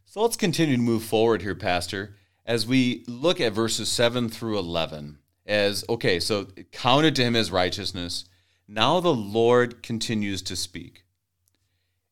[0.04, 4.58] So let's continue to move forward here, Pastor, as we look at verses 7 through
[4.58, 5.18] 11.
[5.44, 8.26] As okay, so counted to him as righteousness.
[8.68, 11.04] Now the Lord continues to speak.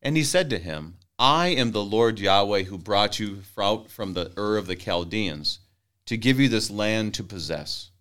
[0.01, 4.13] And he said to him, I am the Lord Yahweh who brought you out from
[4.13, 5.59] the Ur of the Chaldeans
[6.07, 7.91] to give you this land to possess.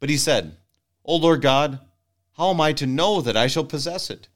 [0.00, 0.56] But he said,
[1.04, 1.78] O Lord God,
[2.32, 4.28] how am I to know that I shall possess it?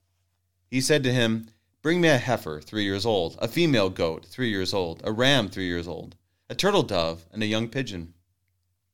[0.70, 1.48] He said to him,
[1.80, 5.48] Bring me a heifer three years old, a female goat three years old, a ram
[5.48, 6.16] three years old,
[6.50, 8.12] a turtle dove, and a young pigeon.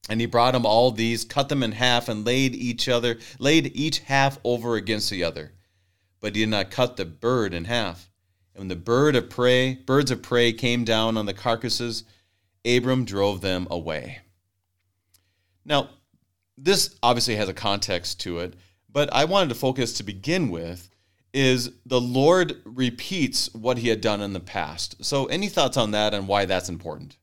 [0.08, 3.70] And he brought him all these, cut them in half, and laid each other, laid
[3.74, 5.52] each half over against the other.
[6.20, 8.10] But he did not cut the bird in half.
[8.54, 12.04] And when the bird of prey, birds of prey came down on the carcasses,
[12.64, 14.18] Abram drove them away.
[15.64, 15.90] Now,
[16.58, 18.54] this obviously has a context to it,
[18.88, 20.88] but I wanted to focus to begin with
[21.32, 25.02] is the Lord repeats what he had done in the past.
[25.04, 27.16] So, any thoughts on that and why that's important?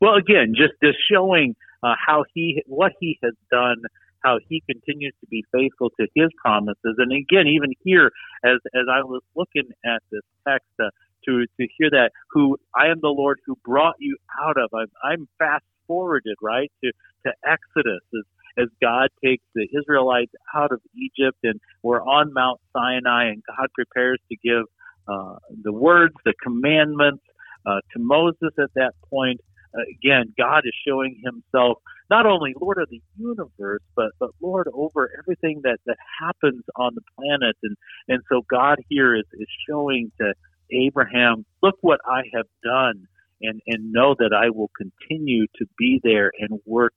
[0.00, 3.82] Well, again, just just showing uh, how he what he has done,
[4.24, 8.10] how he continues to be faithful to his promises, and again, even here,
[8.44, 10.68] as as I was looking at this text.
[10.82, 10.90] Uh,
[11.24, 14.86] to, to hear that who I am the Lord who brought you out of I'm,
[15.02, 16.92] I'm fast forwarded right to
[17.26, 18.24] to Exodus as
[18.56, 23.68] as God takes the Israelites out of Egypt and we're on Mount Sinai and God
[23.74, 24.64] prepares to give
[25.06, 27.22] uh, the words the commandments
[27.66, 29.40] uh, to Moses at that point
[29.82, 31.78] again, God is showing himself
[32.10, 36.94] not only Lord of the universe, but, but Lord over everything that, that happens on
[36.94, 37.56] the planet.
[37.62, 37.76] And,
[38.08, 40.32] and so God here is, is showing to
[40.70, 43.06] Abraham, look what I have done
[43.40, 46.94] and, and know that I will continue to be there and work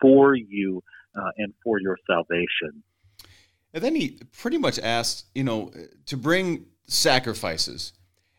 [0.00, 0.82] for you
[1.16, 2.82] uh, and for your salvation.
[3.72, 5.72] And then he pretty much asked, you know,
[6.06, 7.92] to bring sacrifices.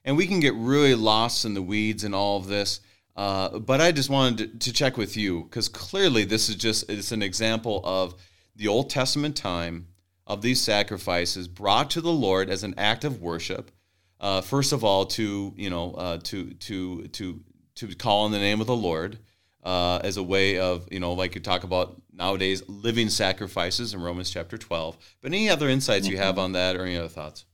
[0.04, 2.80] And we can get really lost in the weeds and all of this.
[3.16, 6.90] Uh, but I just wanted to, to check with you because clearly this is just
[6.90, 8.16] it's an example of
[8.56, 9.88] the Old Testament time
[10.28, 13.72] of these sacrifices brought to the Lord as an act of worship.
[14.20, 17.42] Uh, first of all, to you know, uh, to to to
[17.76, 19.20] to call on the name of the Lord
[19.64, 24.02] uh, as a way of you know, like you talk about nowadays, living sacrifices in
[24.02, 24.98] Romans chapter twelve.
[25.22, 26.46] But any other insights you have mm-hmm.
[26.46, 27.46] on that, or any other thoughts?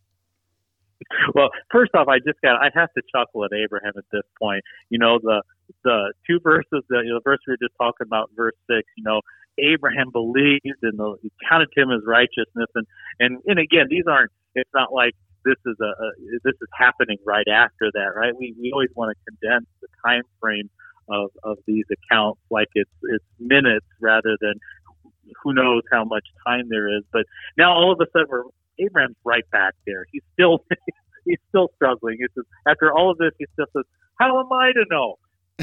[1.36, 4.64] well, first off, I just got I have to chuckle at Abraham at this point.
[4.90, 5.42] You know the
[5.84, 8.88] the two verses the, you know, the verse we were just talking about, verse six.
[8.98, 9.22] You know,
[9.60, 12.86] Abraham believed and the, he counted him as righteousness, and
[13.20, 14.32] and and again, these aren't.
[14.56, 16.10] It's not like this is a, a
[16.44, 18.34] this is happening right after that, right?
[18.38, 20.70] We we always want to condense the time frame
[21.10, 24.54] of of these accounts like it's it's minutes rather than
[25.44, 27.04] who knows how much time there is.
[27.12, 27.26] But
[27.58, 28.44] now all of a sudden we're
[28.82, 30.06] Abraham's right back there.
[30.12, 30.66] He's still
[31.26, 32.18] he's still struggling.
[32.20, 33.86] He says after all of this, he still says,
[34.20, 35.18] "How am I to know?"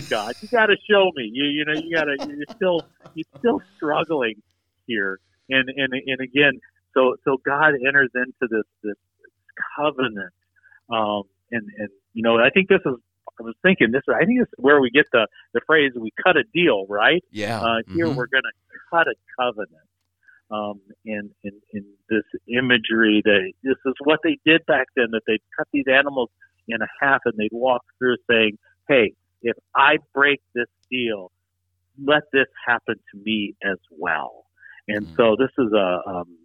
[0.08, 1.30] God, you got to show me.
[1.32, 2.16] You you know you got to.
[2.28, 2.82] You're still
[3.14, 4.42] he's still struggling
[4.86, 6.60] here, and and and again,
[6.94, 8.96] so so God enters into this this
[9.76, 10.32] covenant,
[10.90, 12.94] um, and and you know I think this is
[13.40, 14.02] I was thinking this.
[14.08, 17.22] I think this is where we get the the phrase "we cut a deal," right?
[17.30, 17.60] Yeah.
[17.60, 18.16] Uh, here mm-hmm.
[18.16, 19.87] we're going to cut a covenant,
[20.50, 25.22] um, in, in, in this imagery that this is what they did back then, that
[25.26, 26.30] they'd cut these animals
[26.68, 28.58] in a half and they'd walk through saying,
[28.88, 31.30] hey, if I break this deal,
[32.04, 34.46] let this happen to me as well.
[34.86, 35.16] And mm-hmm.
[35.16, 36.38] so this is a, um,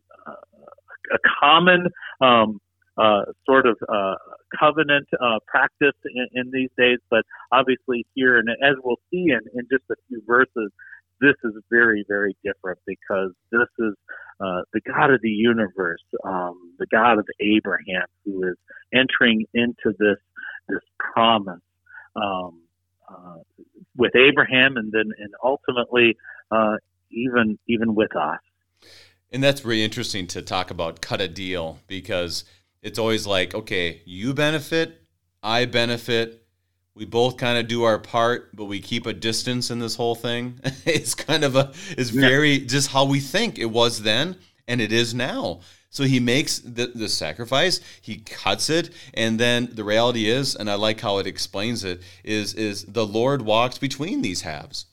[1.11, 1.87] a common
[2.21, 2.59] um,
[2.97, 4.15] uh, sort of uh,
[4.59, 9.39] covenant uh, practice in, in, these days, but obviously here, and as we'll see in,
[9.55, 10.71] in just a few verses,
[11.21, 13.93] this is very, very different because this is
[14.39, 18.55] uh, the God of the universe, um, the God of Abraham, who is
[18.93, 20.17] entering into this
[20.69, 21.61] this promise
[22.15, 22.61] um,
[23.09, 23.37] uh,
[23.95, 26.17] with Abraham, and then and ultimately
[26.51, 26.75] uh,
[27.11, 28.39] even even with us.
[29.31, 32.45] And that's really interesting to talk about cut a deal because
[32.81, 35.01] it's always like, okay, you benefit,
[35.41, 36.42] I benefit,
[36.95, 40.15] we both kind of do our part, but we keep a distance in this whole
[40.15, 40.59] thing.
[40.85, 44.91] it's kind of a it's very just how we think it was then and it
[44.91, 45.61] is now.
[45.89, 50.67] So he makes the, the sacrifice, he cuts it, and then the reality is, and
[50.67, 54.85] I like how it explains it, is is the Lord walks between these halves.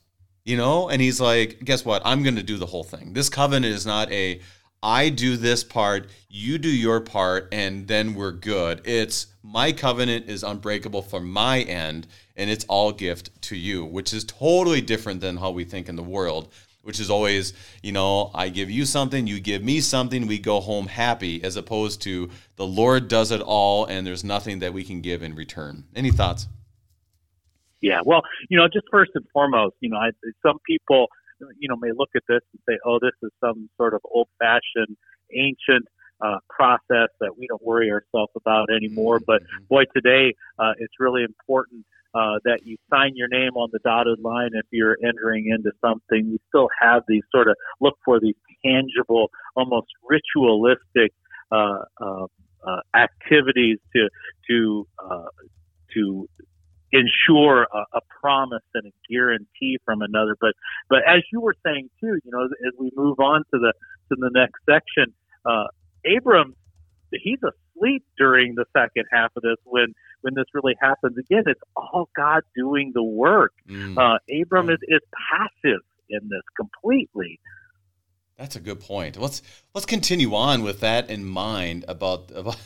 [0.45, 2.03] You know, and he's like, guess what?
[2.05, 3.13] I'm gonna do the whole thing.
[3.13, 4.41] This covenant is not a
[4.83, 8.81] I do this part, you do your part, and then we're good.
[8.85, 14.15] It's my covenant is unbreakable for my end, and it's all gift to you, which
[14.15, 16.49] is totally different than how we think in the world,
[16.83, 17.53] which is always,
[17.83, 21.57] you know, I give you something, you give me something, we go home happy, as
[21.57, 25.35] opposed to the Lord does it all, and there's nothing that we can give in
[25.35, 25.85] return.
[25.95, 26.49] Any thoughts?
[27.83, 30.11] Yeah, well, you know, just first and foremost, you know, I,
[30.43, 31.09] some people
[31.59, 34.97] you know, may look at this and say, "Oh, this is some sort of old-fashioned,
[35.35, 35.87] ancient
[36.21, 39.25] uh, process that we don't worry ourselves about anymore." Mm-hmm.
[39.27, 41.85] But boy, today uh, it's really important
[42.15, 46.27] uh, that you sign your name on the dotted line if you're entering into something.
[46.27, 48.35] You still have these sort of look for these
[48.65, 51.13] tangible, almost ritualistic
[51.53, 52.27] uh, uh,
[52.67, 54.09] uh, activities to
[54.49, 55.29] to uh,
[55.95, 56.29] to
[56.93, 60.37] ensure a, a, promise and a guarantee from another.
[60.41, 60.55] But
[60.89, 63.73] but as you were saying too, you know, as we move on to the
[64.09, 65.15] to the next section,
[65.45, 65.69] uh,
[66.17, 66.55] Abram,
[67.13, 71.17] he's asleep during the second half of this when when this really happens.
[71.17, 73.53] Again, it's all God doing the work.
[73.69, 73.97] Mm.
[73.97, 74.75] Uh, Abram mm.
[74.75, 77.41] is, is passive in this completely.
[78.37, 79.19] That's a good point.
[79.19, 79.43] Let's
[79.75, 82.57] let's continue on with that in mind about about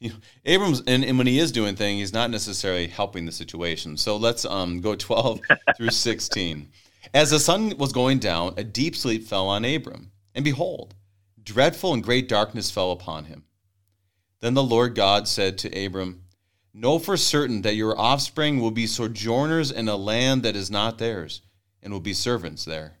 [0.00, 3.32] you know Abrams and, and when he is doing things, he's not necessarily helping the
[3.32, 3.96] situation.
[3.96, 5.40] So let's um, go twelve
[5.76, 6.70] through sixteen.
[7.14, 10.94] As the sun was going down, a deep sleep fell on Abram, and behold,
[11.42, 13.44] dreadful and great darkness fell upon him.
[14.40, 16.24] Then the Lord God said to Abram,
[16.72, 20.98] Know for certain that your offspring will be sojourners in a land that is not
[20.98, 21.42] theirs,
[21.82, 22.96] and will be servants there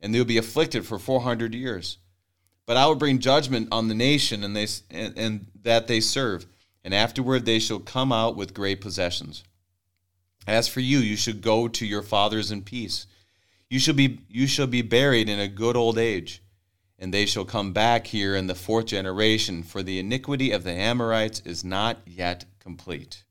[0.00, 1.98] and they will be afflicted for 400 years.
[2.68, 6.44] But I will bring judgment on the nation and, they, and, and that they serve,
[6.84, 9.42] and afterward they shall come out with great possessions.
[10.46, 13.06] As for you, you should go to your fathers in peace.
[13.70, 16.42] You shall be, you shall be buried in a good old age,
[16.98, 20.72] and they shall come back here in the fourth generation, for the iniquity of the
[20.72, 23.24] Amorites is not yet complete.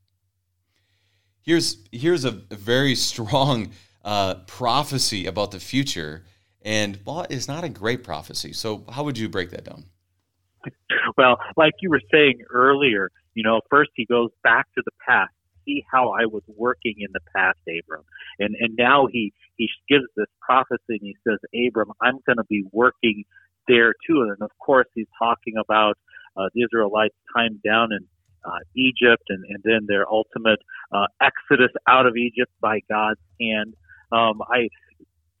[1.42, 3.70] Here's, here's a very strong
[4.04, 6.24] uh, prophecy about the future
[6.68, 8.52] and well, it's not a great prophecy.
[8.52, 9.84] So, how would you break that down?
[11.16, 15.32] Well, like you were saying earlier, you know, first he goes back to the past,
[15.64, 18.04] see how I was working in the past, Abram,
[18.38, 22.44] and and now he he gives this prophecy and he says, Abram, I'm going to
[22.44, 23.24] be working
[23.66, 25.96] there too, and of course he's talking about
[26.36, 28.06] uh, the Israelites' time down in
[28.44, 30.60] uh, Egypt and, and then their ultimate
[30.92, 33.74] uh, exodus out of Egypt by God's hand.
[34.12, 34.68] Um, I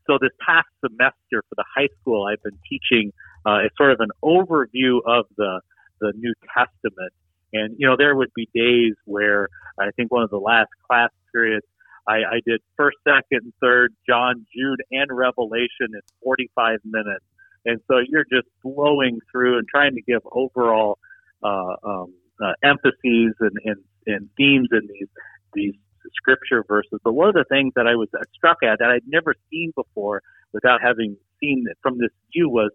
[0.08, 3.12] so this past semester for the high school, I've been teaching
[3.46, 5.60] uh, it's sort of an overview of the
[6.00, 7.12] the New Testament,
[7.52, 9.48] and you know there would be days where
[9.78, 11.66] I think one of the last class periods
[12.06, 17.24] I, I did first, second, third, John, Jude, and Revelation in 45 minutes,
[17.64, 20.98] and so you're just flowing through and trying to give overall
[21.42, 25.08] uh, um, uh, emphases and, and, and themes in these
[25.54, 25.74] these
[26.14, 27.00] scripture verses.
[27.04, 30.22] But one of the things that I was struck at that I'd never seen before
[30.52, 32.70] without having seen it from this view was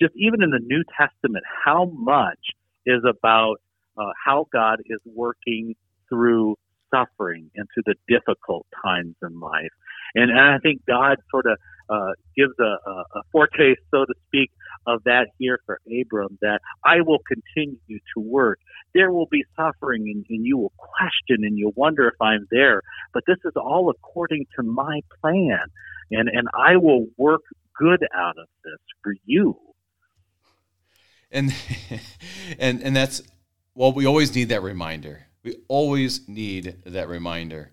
[0.00, 2.38] just even in the New Testament, how much
[2.86, 3.56] is about
[3.96, 5.74] uh, how God is working
[6.08, 6.56] through
[6.92, 9.70] suffering and through the difficult times in life.
[10.14, 14.14] And, and I think God sort of uh, gives a, a, a foretaste, so to
[14.26, 14.50] speak,
[14.86, 18.58] of that here for Abram, that I will continue to work.
[18.94, 22.82] There will be suffering and, and you will question and you'll wonder if I'm there,
[23.12, 25.60] but this is all according to my plan.
[26.10, 27.42] And, and I will work
[27.76, 29.56] good out of this for you.
[31.30, 31.54] And,
[32.58, 33.22] and, and that's,
[33.74, 35.26] well, we always need that reminder.
[35.42, 37.72] We always need that reminder.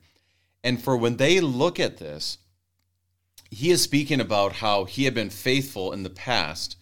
[0.63, 2.37] And for when they look at this,
[3.51, 6.77] he is speaking about how he had been faithful in the past.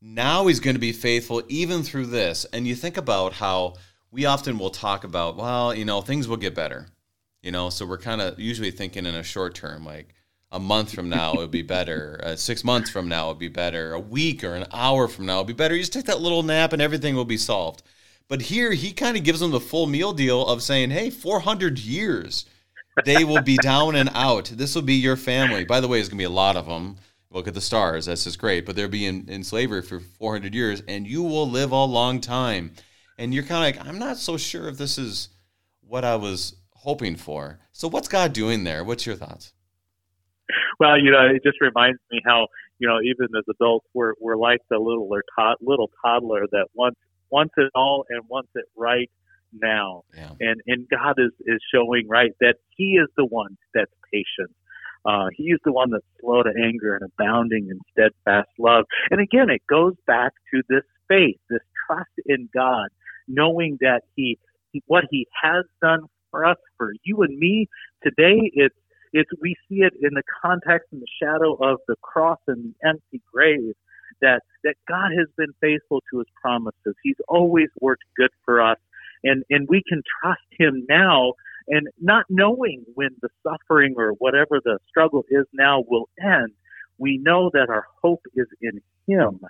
[0.00, 2.44] Now he's going to be faithful even through this.
[2.52, 3.74] And you think about how
[4.10, 6.88] we often will talk about, well, you know, things will get better.
[7.42, 10.14] You know, so we're kind of usually thinking in a short term, like
[10.50, 13.38] a month from now it would be better, uh, six months from now it would
[13.38, 15.74] be better, a week or an hour from now it would be better.
[15.74, 17.82] You just take that little nap and everything will be solved.
[18.28, 21.78] But here he kind of gives them the full meal deal of saying, hey, 400
[21.78, 22.44] years
[23.04, 24.46] they will be down and out.
[24.46, 25.64] This will be your family.
[25.64, 26.96] By the way, there's going to be a lot of them.
[27.30, 28.06] Look at the stars.
[28.06, 28.64] That's just great.
[28.64, 32.20] But they'll be in, in slavery for 400 years, and you will live a long
[32.20, 32.72] time.
[33.18, 35.28] And you're kind of like, I'm not so sure if this is
[35.80, 37.58] what I was hoping for.
[37.72, 38.84] So, what's God doing there?
[38.84, 39.52] What's your thoughts?
[40.80, 42.46] Well, you know, it just reminds me how
[42.78, 46.68] you know even as adults we're we're like the little or to- little toddler that
[46.74, 46.98] wants
[47.30, 49.10] wants it all and wants it right
[49.52, 50.04] now.
[50.14, 50.30] Yeah.
[50.40, 54.54] And and God is is showing right that He is the one that's patient.
[55.04, 58.84] Uh, he is the one that's slow to anger and abounding in steadfast love.
[59.10, 62.88] And again, it goes back to this faith, this trust in God,
[63.26, 64.38] knowing that He,
[64.72, 66.00] he what He has done
[66.30, 67.68] for us, for you and me
[68.02, 68.50] today.
[68.52, 68.74] It's
[69.12, 72.88] it's we see it in the context and the shadow of the cross and the
[72.88, 73.74] empty grave
[74.20, 76.94] that that God has been faithful to his promises.
[77.02, 78.78] He's always worked good for us
[79.24, 81.34] and and we can trust him now
[81.68, 86.52] and not knowing when the suffering or whatever the struggle is now will end
[86.98, 89.40] we know that our hope is in Him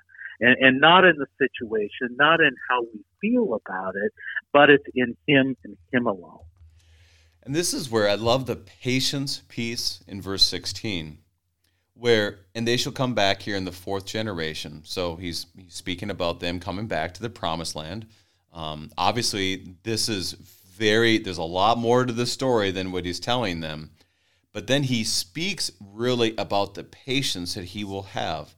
[0.41, 4.13] and, and not in the situation, not in how we feel about it,
[4.53, 6.41] but it's in Him and Him alone.
[7.43, 11.19] And this is where I love the patience piece in verse 16,
[11.99, 14.83] where, and they shall come back here in the fourth generation.
[14.85, 18.07] So he's, he's speaking about them coming back to the promised land.
[18.53, 23.19] Um, obviously, this is very, there's a lot more to the story than what he's
[23.19, 23.91] telling them.
[24.53, 28.55] But then he speaks really about the patience that he will have,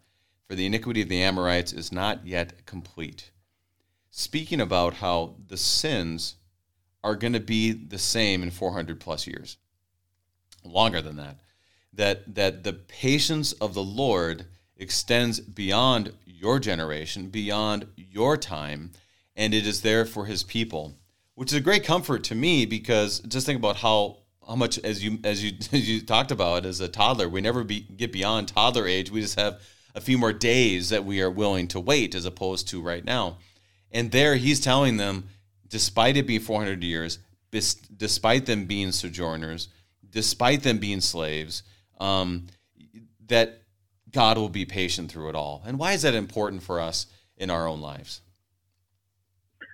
[0.46, 3.30] for the iniquity of the Amorites is not yet complete.
[4.10, 6.36] Speaking about how the sins
[7.02, 9.56] are going to be the same in 400 plus years,
[10.62, 11.38] longer than that.
[11.92, 18.92] That, that the patience of the Lord extends beyond your generation, beyond your time,
[19.36, 20.94] and it is there for his people,
[21.34, 25.04] which is a great comfort to me because just think about how how much as
[25.04, 28.48] you as you as you talked about as a toddler, we never be, get beyond
[28.48, 29.10] toddler age.
[29.10, 29.60] We just have
[29.94, 33.38] a few more days that we are willing to wait as opposed to right now.
[33.92, 35.28] And there he's telling them,
[35.68, 37.18] despite it being 400 years,
[37.96, 39.68] despite them being sojourners,
[40.10, 41.62] despite them being slaves,
[42.00, 42.46] um,
[43.26, 43.62] that
[44.10, 45.62] God will be patient through it all.
[45.64, 48.22] And why is that important for us in our own lives?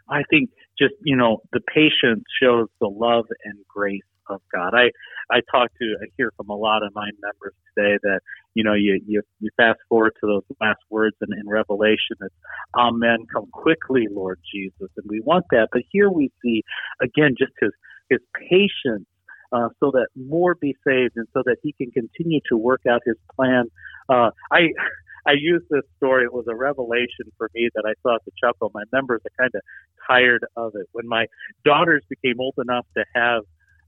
[0.09, 4.75] I think just, you know, the patience shows the love and grace of God.
[4.75, 4.91] I,
[5.31, 8.21] I talk to, I hear from a lot of my members today that,
[8.55, 12.35] you know, you, you, you fast forward to those last words in, in Revelation, it's
[12.77, 14.91] Amen, come quickly, Lord Jesus.
[14.97, 15.69] And we want that.
[15.73, 16.63] But here we see,
[17.01, 17.71] again, just his,
[18.11, 19.07] his patience
[19.53, 23.03] uh, so that more be saved and so that he can continue to work out
[23.05, 23.65] his plan.
[24.09, 24.69] Uh, I,
[25.27, 26.25] I use this story.
[26.25, 28.71] It was a revelation for me that I thought to chuckle.
[28.73, 29.61] My members are kind of
[30.07, 30.87] tired of it.
[30.93, 31.27] When my
[31.65, 33.43] daughters became old enough to have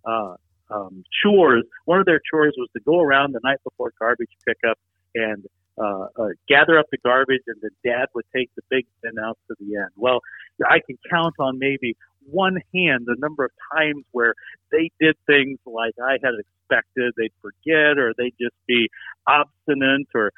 [0.04, 0.34] uh,
[0.70, 4.78] um, chores, one of their chores was to go around the night before garbage pickup
[5.14, 5.44] and
[5.80, 9.38] uh, uh, gather up the garbage, and then dad would take the big bin out
[9.46, 9.90] to the end.
[9.94, 10.20] Well,
[10.68, 11.96] I can count on maybe
[12.30, 14.34] one hand the number of times where
[14.70, 17.14] they did things like I had expected.
[17.16, 18.88] They'd forget, or they'd just be
[19.26, 20.32] obstinate, or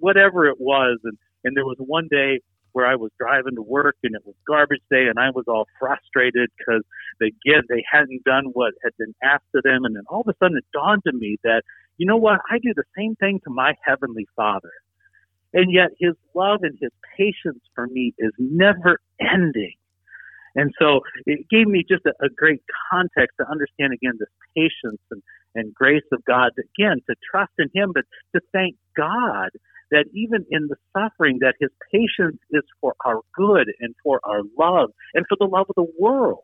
[0.00, 0.98] whatever it was.
[1.04, 2.40] And and there was one day
[2.76, 5.66] where I was driving to work and it was garbage day and I was all
[5.80, 6.82] frustrated because
[7.18, 10.28] they again they hadn't done what had been asked of them and then all of
[10.28, 11.62] a sudden it dawned on me that
[11.96, 14.72] you know what I do the same thing to my heavenly Father.
[15.54, 19.76] And yet his love and his patience for me is never ending.
[20.56, 25.00] And so it gave me just a, a great context to understand again this patience
[25.10, 25.22] and,
[25.54, 28.04] and grace of God, again, to trust in him, but
[28.34, 29.50] to thank God
[29.90, 34.40] that even in the suffering, that his patience is for our good and for our
[34.58, 36.40] love and for the love of the world.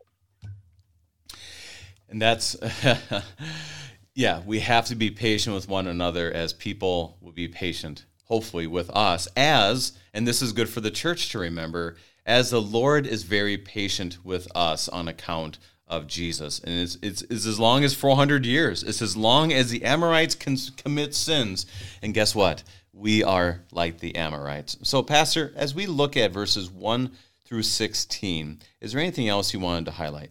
[2.08, 2.56] And that's,
[4.14, 8.66] yeah, we have to be patient with one another as people will be patient, hopefully,
[8.66, 13.06] with us, as, and this is good for the church to remember, as the Lord
[13.06, 16.60] is very patient with us on account of Jesus.
[16.60, 18.82] And it's, it's, it's as long as 400 years.
[18.82, 21.66] It's as long as the Amorites can commit sins.
[22.00, 22.62] And guess what?
[22.92, 24.76] we are like the Amorites.
[24.82, 27.12] So, Pastor, as we look at verses 1
[27.44, 30.30] through 16, is there anything else you wanted to highlight?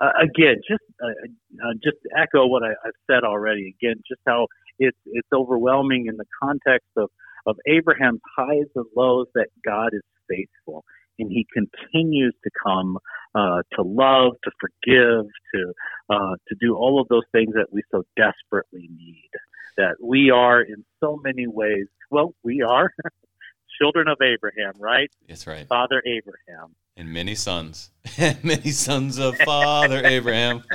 [0.00, 3.74] Uh, again, just uh, uh, just echo what I, have said already.
[3.80, 4.46] Again, just how
[4.78, 7.10] it's it's overwhelming in the context of
[7.48, 10.84] of Abraham's highs and lows that God is faithful
[11.18, 12.98] and He continues to come
[13.34, 15.72] uh, to love, to forgive, to
[16.10, 19.30] uh, to do all of those things that we so desperately need
[19.78, 22.92] that we are in so many ways, well, we are
[23.80, 25.10] children of Abraham, right?
[25.26, 25.66] That's right.
[25.66, 26.74] Father Abraham.
[26.96, 27.90] And many sons.
[28.42, 30.62] many sons of Father Abraham.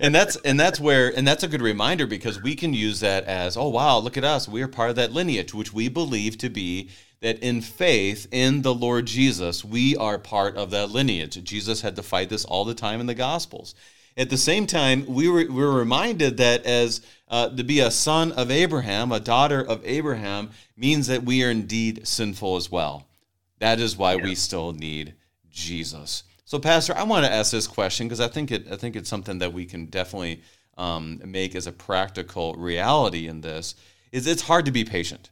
[0.00, 3.24] and that's and that's where and that's a good reminder because we can use that
[3.24, 4.48] as, oh wow, look at us.
[4.48, 8.62] We are part of that lineage, which we believe to be that in faith in
[8.62, 11.42] the Lord Jesus, we are part of that lineage.
[11.42, 13.74] Jesus had to fight this all the time in the Gospels.
[14.14, 17.90] At the same time, we were, we were reminded that as uh, to be a
[17.90, 23.06] son of Abraham, a daughter of Abraham, means that we are indeed sinful as well.
[23.60, 24.24] That is why yeah.
[24.24, 25.14] we still need
[25.52, 26.24] Jesus.
[26.44, 29.08] So, Pastor, I want to ask this question because I think it I think it's
[29.08, 30.42] something that we can definitely
[30.76, 33.74] um, make as a practical reality in this.
[34.10, 35.30] Is it's hard to be patient,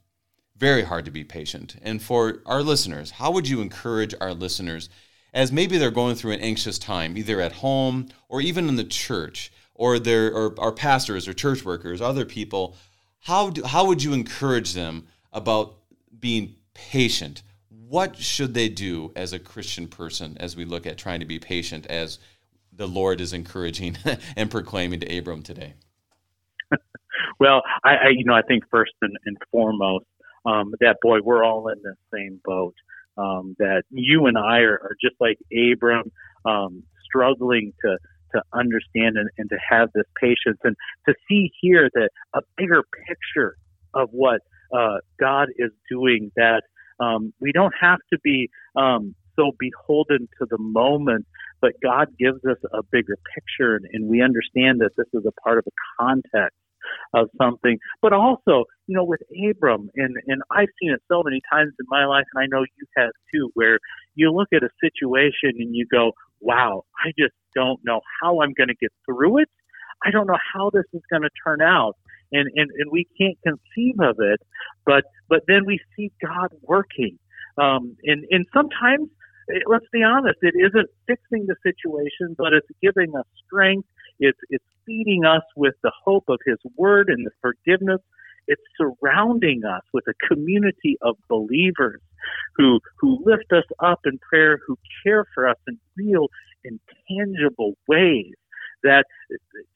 [0.57, 1.77] very hard to be patient.
[1.83, 4.89] And for our listeners, how would you encourage our listeners
[5.33, 8.85] as maybe they're going through an anxious time, either at home or even in the
[8.85, 12.77] church, or their or our pastors or church workers, other people,
[13.21, 15.77] how do, how would you encourage them about
[16.18, 17.43] being patient?
[17.91, 21.41] What should they do as a Christian person as we look at trying to be
[21.41, 22.20] patient as
[22.72, 23.99] the Lord is encouraging
[24.36, 25.74] and proclaiming to Abram today?
[27.38, 30.05] Well, I, I you know I think first and, and foremost
[30.45, 32.74] um, that boy we're all in the same boat.
[33.16, 36.12] Um, that you and I are, are just like Abram,
[36.45, 37.99] um, struggling to
[38.34, 40.76] to understand and, and to have this patience and
[41.09, 43.57] to see here that a bigger picture
[43.95, 46.30] of what uh, God is doing.
[46.36, 46.62] That
[47.01, 51.27] um, we don't have to be um, so beholden to the moment,
[51.61, 55.33] but God gives us a bigger picture, and, and we understand that this is a
[55.43, 56.57] part of a context
[57.15, 57.79] of something.
[58.03, 61.87] But also, you know, with Abram, and and I've seen it so many times in
[61.89, 63.79] my life, and I know you have too, where
[64.15, 68.53] you look at a situation and you go, "Wow, I just don't know how I'm
[68.53, 69.49] going to get through it.
[70.05, 71.97] I don't know how this is going to turn out."
[72.33, 74.41] And, and and we can't conceive of it,
[74.87, 77.18] but but then we see God working,
[77.59, 79.11] um, and and sometimes
[79.66, 83.89] let's be honest, it isn't fixing the situation, but it's giving us strength.
[84.18, 88.01] It's, it's feeding us with the hope of His Word and the forgiveness.
[88.47, 92.01] It's surrounding us with a community of believers
[92.57, 96.28] who, who lift us up in prayer, who care for us in real
[96.64, 98.35] and tangible ways.
[98.83, 99.05] That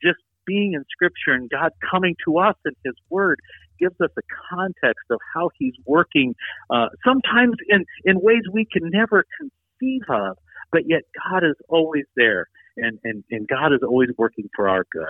[0.03, 3.41] just being in Scripture and God coming to us in His Word
[3.79, 6.35] gives us a context of how He's working,
[6.71, 10.37] uh, sometimes in, in ways we can never conceive of,
[10.73, 14.85] but yet God is always there and, and, and God is always working for our
[14.93, 15.07] good.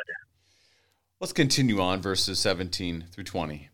[1.20, 3.70] Let's continue on verses 17 through 20.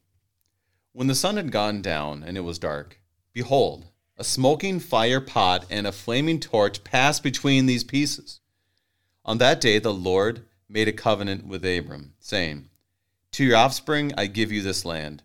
[0.92, 3.00] When the sun had gone down and it was dark,
[3.32, 3.86] behold,
[4.16, 8.40] a smoking fire pot and a flaming torch passed between these pieces.
[9.24, 12.70] On that day the Lord made a covenant with Abram, saying,
[13.32, 15.22] To your offspring I give you this land,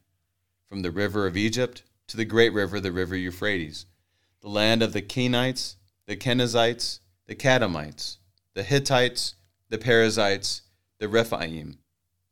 [0.68, 3.86] from the river of Egypt to the great river, the river Euphrates,
[4.42, 5.76] the land of the Kenites,
[6.08, 8.18] the Kenizzites, the Kadmonites,
[8.54, 9.36] the Hittites,
[9.70, 10.62] the Perizzites,
[11.00, 11.78] the Rephaim,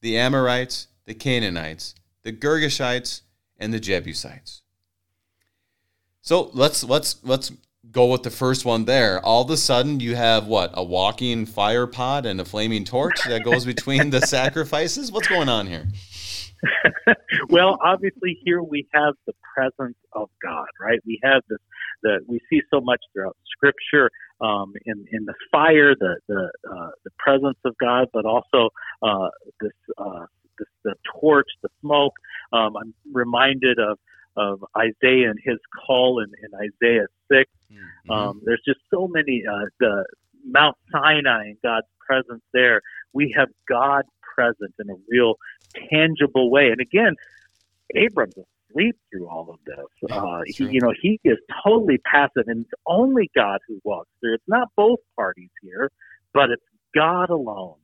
[0.02, 3.22] the Amorites, the Canaanites, the Girgashites,
[3.58, 4.62] and the Jebusites.
[6.22, 7.52] So let's let's let's
[7.92, 9.24] go with the first one there.
[9.24, 13.20] All of a sudden, you have what a walking fire pot and a flaming torch
[13.28, 15.12] that goes between the sacrifices.
[15.12, 15.86] What's going on here?
[17.50, 21.00] well, obviously, here we have the presence of God, right?
[21.06, 21.60] We have this
[22.04, 24.10] that we see so much throughout Scripture
[24.42, 28.70] um, in in the fire, the the uh, the presence of God, but also
[29.02, 29.30] uh,
[29.60, 30.26] this uh,
[30.58, 32.14] this the torch, the smoke.
[32.54, 34.00] Um, I'm reminded of
[34.36, 37.52] of Isaiah and his call in, in Isaiah 6.
[37.74, 38.12] Mm-hmm.
[38.12, 40.06] Um, there's just so many, uh, the
[40.46, 42.82] Mount Sinai and God's presence there.
[43.14, 44.06] We have God
[44.36, 45.36] present in a real
[45.90, 46.70] tangible way.
[46.70, 47.16] And again,
[47.96, 48.36] Abram's
[48.70, 50.12] asleep through all of this.
[50.12, 54.36] Uh, he, you know, he is totally passive, and it's only God who walks through.
[54.36, 55.92] It's not both parties here,
[56.34, 56.64] but it's
[56.96, 57.76] God alone.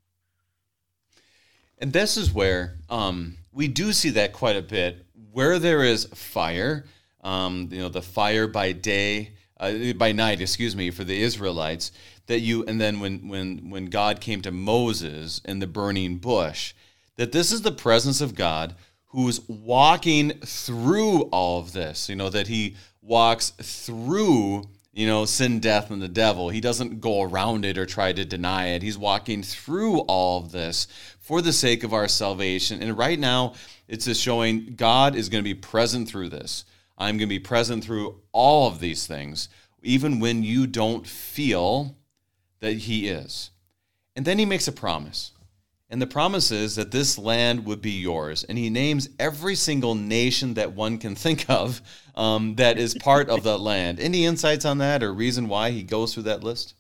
[1.77, 5.05] And this is where um, we do see that quite a bit.
[5.31, 6.85] Where there is fire,
[7.23, 11.91] um, you know, the fire by day, uh, by night, excuse me, for the Israelites,
[12.27, 16.73] that you, and then when when when God came to Moses in the burning bush,
[17.17, 18.75] that this is the presence of God
[19.07, 22.09] who's walking through all of this.
[22.09, 24.63] You know that he walks through
[24.99, 26.49] you know, sin, death, and the devil.
[26.49, 28.81] He doesn't go around it or try to deny it.
[28.81, 30.87] He's walking through all of this
[31.19, 32.81] for the sake of our salvation.
[32.81, 33.53] And right now,
[33.87, 36.65] it's just showing God is going to be present through this.
[36.99, 39.49] I'm going to be present through all of these things,
[39.81, 41.95] even when you don't feel
[42.59, 43.51] that He is.
[44.15, 45.31] And then He makes a promise.
[45.91, 48.43] And the promise is that this land would be yours.
[48.43, 51.81] And he names every single nation that one can think of
[52.15, 53.99] um, that is part of that land.
[53.99, 56.75] Any insights on that or reason why he goes through that list?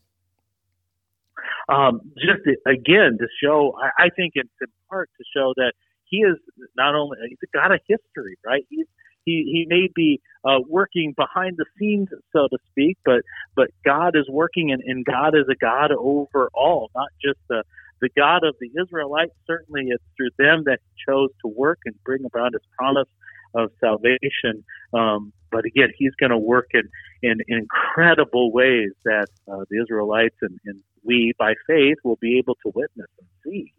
[1.69, 5.73] Um, just again to show, I, I think it's in part to show that
[6.05, 6.37] he is
[6.75, 8.65] not only he's a god of history, right?
[8.69, 8.87] He's
[9.29, 13.21] he, he may be uh, working behind the scenes, so to speak, but
[13.55, 17.63] but God is working, and, and God is a God over all, not just the
[18.01, 19.33] the God of the Israelites.
[19.45, 23.09] Certainly, it's through them that He chose to work and bring about His promise
[23.53, 24.63] of salvation.
[24.93, 26.83] Um, but again, He's going to work in,
[27.21, 32.55] in incredible ways that uh, the Israelites and, and we, by faith, will be able
[32.63, 33.73] to witness and see.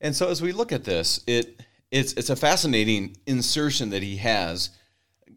[0.00, 1.60] And so, as we look at this, it
[1.92, 4.70] it's it's a fascinating insertion that he has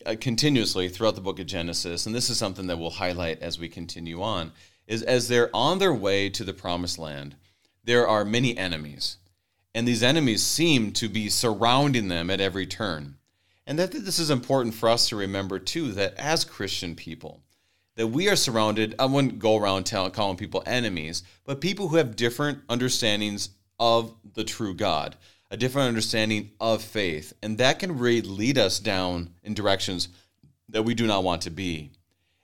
[0.05, 3.59] uh, continuously throughout the book of Genesis, and this is something that we'll highlight as
[3.59, 4.53] we continue on.
[4.87, 7.35] Is as they're on their way to the promised land,
[7.83, 9.17] there are many enemies,
[9.75, 13.17] and these enemies seem to be surrounding them at every turn.
[13.67, 17.41] And that this is important for us to remember too that as Christian people,
[17.95, 21.95] that we are surrounded, I wouldn't go around telling, calling people enemies, but people who
[21.95, 23.49] have different understandings
[23.79, 25.15] of the true God.
[25.51, 27.33] A different understanding of faith.
[27.41, 30.09] And that can really lead us down in directions
[30.69, 31.91] that we do not want to be.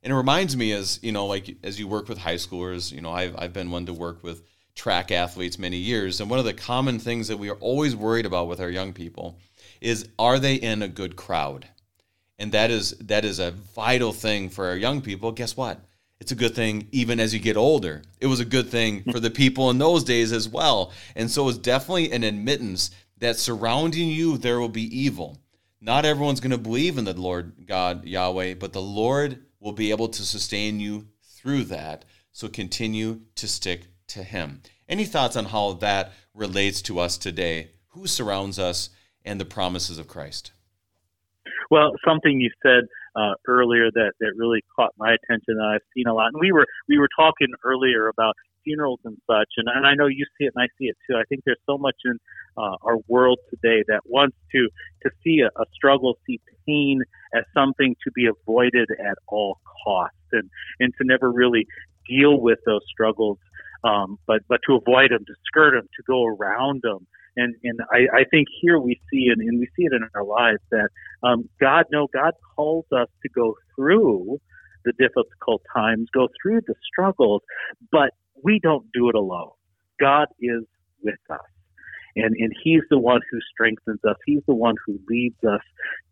[0.03, 3.01] And it reminds me as, you know, like as you work with high schoolers, you
[3.01, 4.43] know, I've, I've been one to work with
[4.75, 6.21] track athletes many years.
[6.21, 8.93] And one of the common things that we are always worried about with our young
[8.93, 9.37] people
[9.79, 11.67] is are they in a good crowd?
[12.39, 15.31] And that is that is a vital thing for our young people.
[15.31, 15.79] Guess what?
[16.22, 18.03] It's a good thing even as you get older.
[18.19, 20.91] It was a good thing for the people in those days as well.
[21.15, 25.39] And so it's definitely an admittance that surrounding you there will be evil.
[25.82, 29.89] Not everyone's going to believe in the Lord God Yahweh, but the Lord will be
[29.89, 32.05] able to sustain you through that.
[32.32, 34.61] So continue to stick to Him.
[34.88, 37.72] Any thoughts on how that relates to us today?
[37.93, 38.91] Who surrounds us
[39.26, 40.51] and the promises of Christ?
[41.72, 42.84] Well, something you said
[43.16, 46.51] uh, earlier that, that really caught my attention that I've seen a lot, and we
[46.51, 50.45] were we were talking earlier about funerals and such, and, and I know you see
[50.45, 51.18] it and I see it too.
[51.18, 52.18] I think there's so much in
[52.57, 54.70] uh, our world today that wants to
[55.03, 57.01] to see a, a struggle, see pain
[57.36, 60.49] as something to be avoided at all costs, and
[60.80, 61.66] and to never really
[62.07, 63.38] deal with those struggles,
[63.84, 67.07] um, but but to avoid them, to skirt them, to go around them.
[67.38, 70.23] And and I, I think here we see and, and we see it in our
[70.23, 70.89] lives that
[71.23, 74.39] um, God no God calls us to go through
[74.84, 77.41] the difficult times, go through the struggles,
[77.91, 78.11] but
[78.43, 79.51] we don't do it alone.
[79.99, 80.63] God is
[81.03, 81.39] with us.
[82.15, 84.17] And, and he's the one who strengthens us.
[84.25, 85.61] He's the one who leads us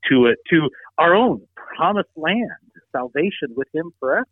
[0.09, 2.49] to it, to our own promised land,
[2.91, 4.28] salvation with him forever.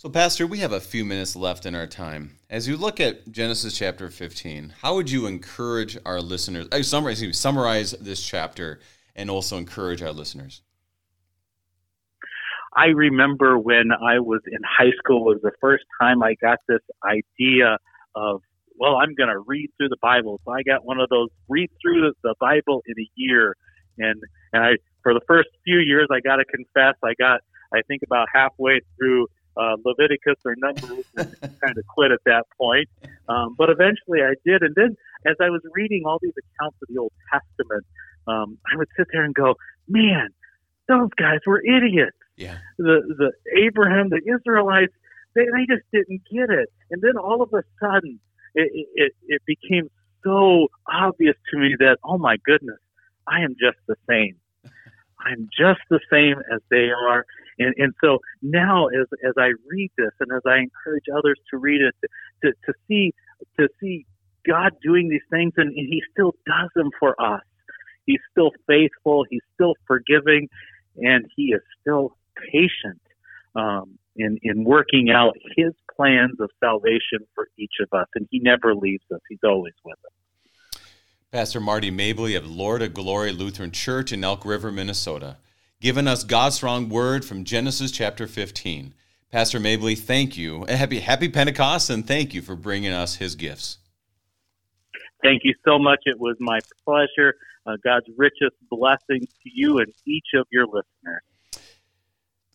[0.00, 2.38] So, Pastor, we have a few minutes left in our time.
[2.48, 6.68] As you look at Genesis chapter 15, how would you encourage our listeners?
[6.72, 8.80] Uh, I summarize, summarize this chapter
[9.14, 10.62] and also encourage our listeners.
[12.74, 16.80] I remember when I was in high school was the first time I got this
[17.04, 17.76] idea
[18.14, 18.40] of
[18.78, 20.40] well, I'm going to read through the Bible.
[20.46, 23.54] So I got one of those read through the Bible in a year,
[23.98, 24.22] and
[24.54, 24.70] and I
[25.02, 27.42] for the first few years I got to confess I got
[27.74, 29.26] I think about halfway through
[29.56, 32.88] uh, Leviticus or Numbers and kind of quit at that point.
[33.28, 34.96] Um, but eventually I did, and then
[35.26, 37.86] as I was reading all these accounts of the Old Testament,
[38.26, 39.54] um, I would sit there and go,
[39.88, 40.28] man,
[40.88, 42.16] those guys were idiots.
[42.36, 42.58] Yeah.
[42.78, 44.94] The the Abraham, the Israelites,
[45.34, 46.68] they they just didn't get it.
[46.90, 48.18] And then all of a sudden,
[48.54, 49.90] it it, it became
[50.24, 52.78] so obvious to me that oh my goodness,
[53.26, 54.36] I am just the same.
[55.24, 57.24] I'm just the same as they are.
[57.58, 61.58] And, and so now as, as I read this and as I encourage others to
[61.58, 61.94] read it,
[62.44, 63.12] to, to see,
[63.58, 64.06] to see
[64.46, 67.42] God doing these things and, and he still does them for us.
[68.06, 69.24] He's still faithful.
[69.28, 70.48] He's still forgiving
[70.96, 72.16] and he is still
[72.52, 73.00] patient
[73.54, 78.38] um, in in working out His plans of salvation for each of us, and He
[78.40, 79.20] never leaves us.
[79.28, 80.12] He's always with us.
[81.32, 85.36] Pastor Marty Mabley of Lord of Glory Lutheran Church in Elk River, Minnesota,
[85.80, 88.94] giving us God's strong word from Genesis chapter 15.
[89.30, 90.64] Pastor Mabley, thank you.
[90.64, 93.78] Happy Happy Pentecost, and thank you for bringing us His gifts.
[95.22, 96.00] Thank you so much.
[96.04, 97.36] It was my pleasure.
[97.64, 101.22] Uh, God's richest blessings to you and each of your listeners.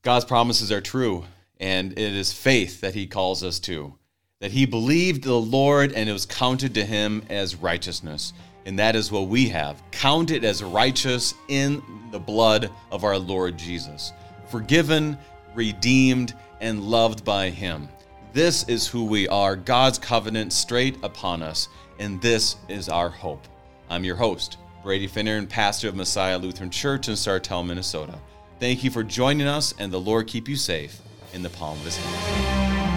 [0.02, 1.24] God's promises are true,
[1.62, 3.96] and it is faith that he calls us to.
[4.42, 8.34] That he believed the Lord and it was counted to him as righteousness.
[8.66, 13.58] And that is what we have counted as righteous in the blood of our Lord
[13.58, 14.12] Jesus.
[14.48, 15.18] Forgiven,
[15.54, 17.88] redeemed, and loved by him.
[18.34, 23.48] This is who we are, God's covenant straight upon us, and this is our hope.
[23.90, 28.20] I'm your host, Brady Finnern, and pastor of Messiah Lutheran Church in Sartell, Minnesota.
[28.60, 31.00] Thank you for joining us, and the Lord keep you safe
[31.34, 32.95] in the palm of his hand.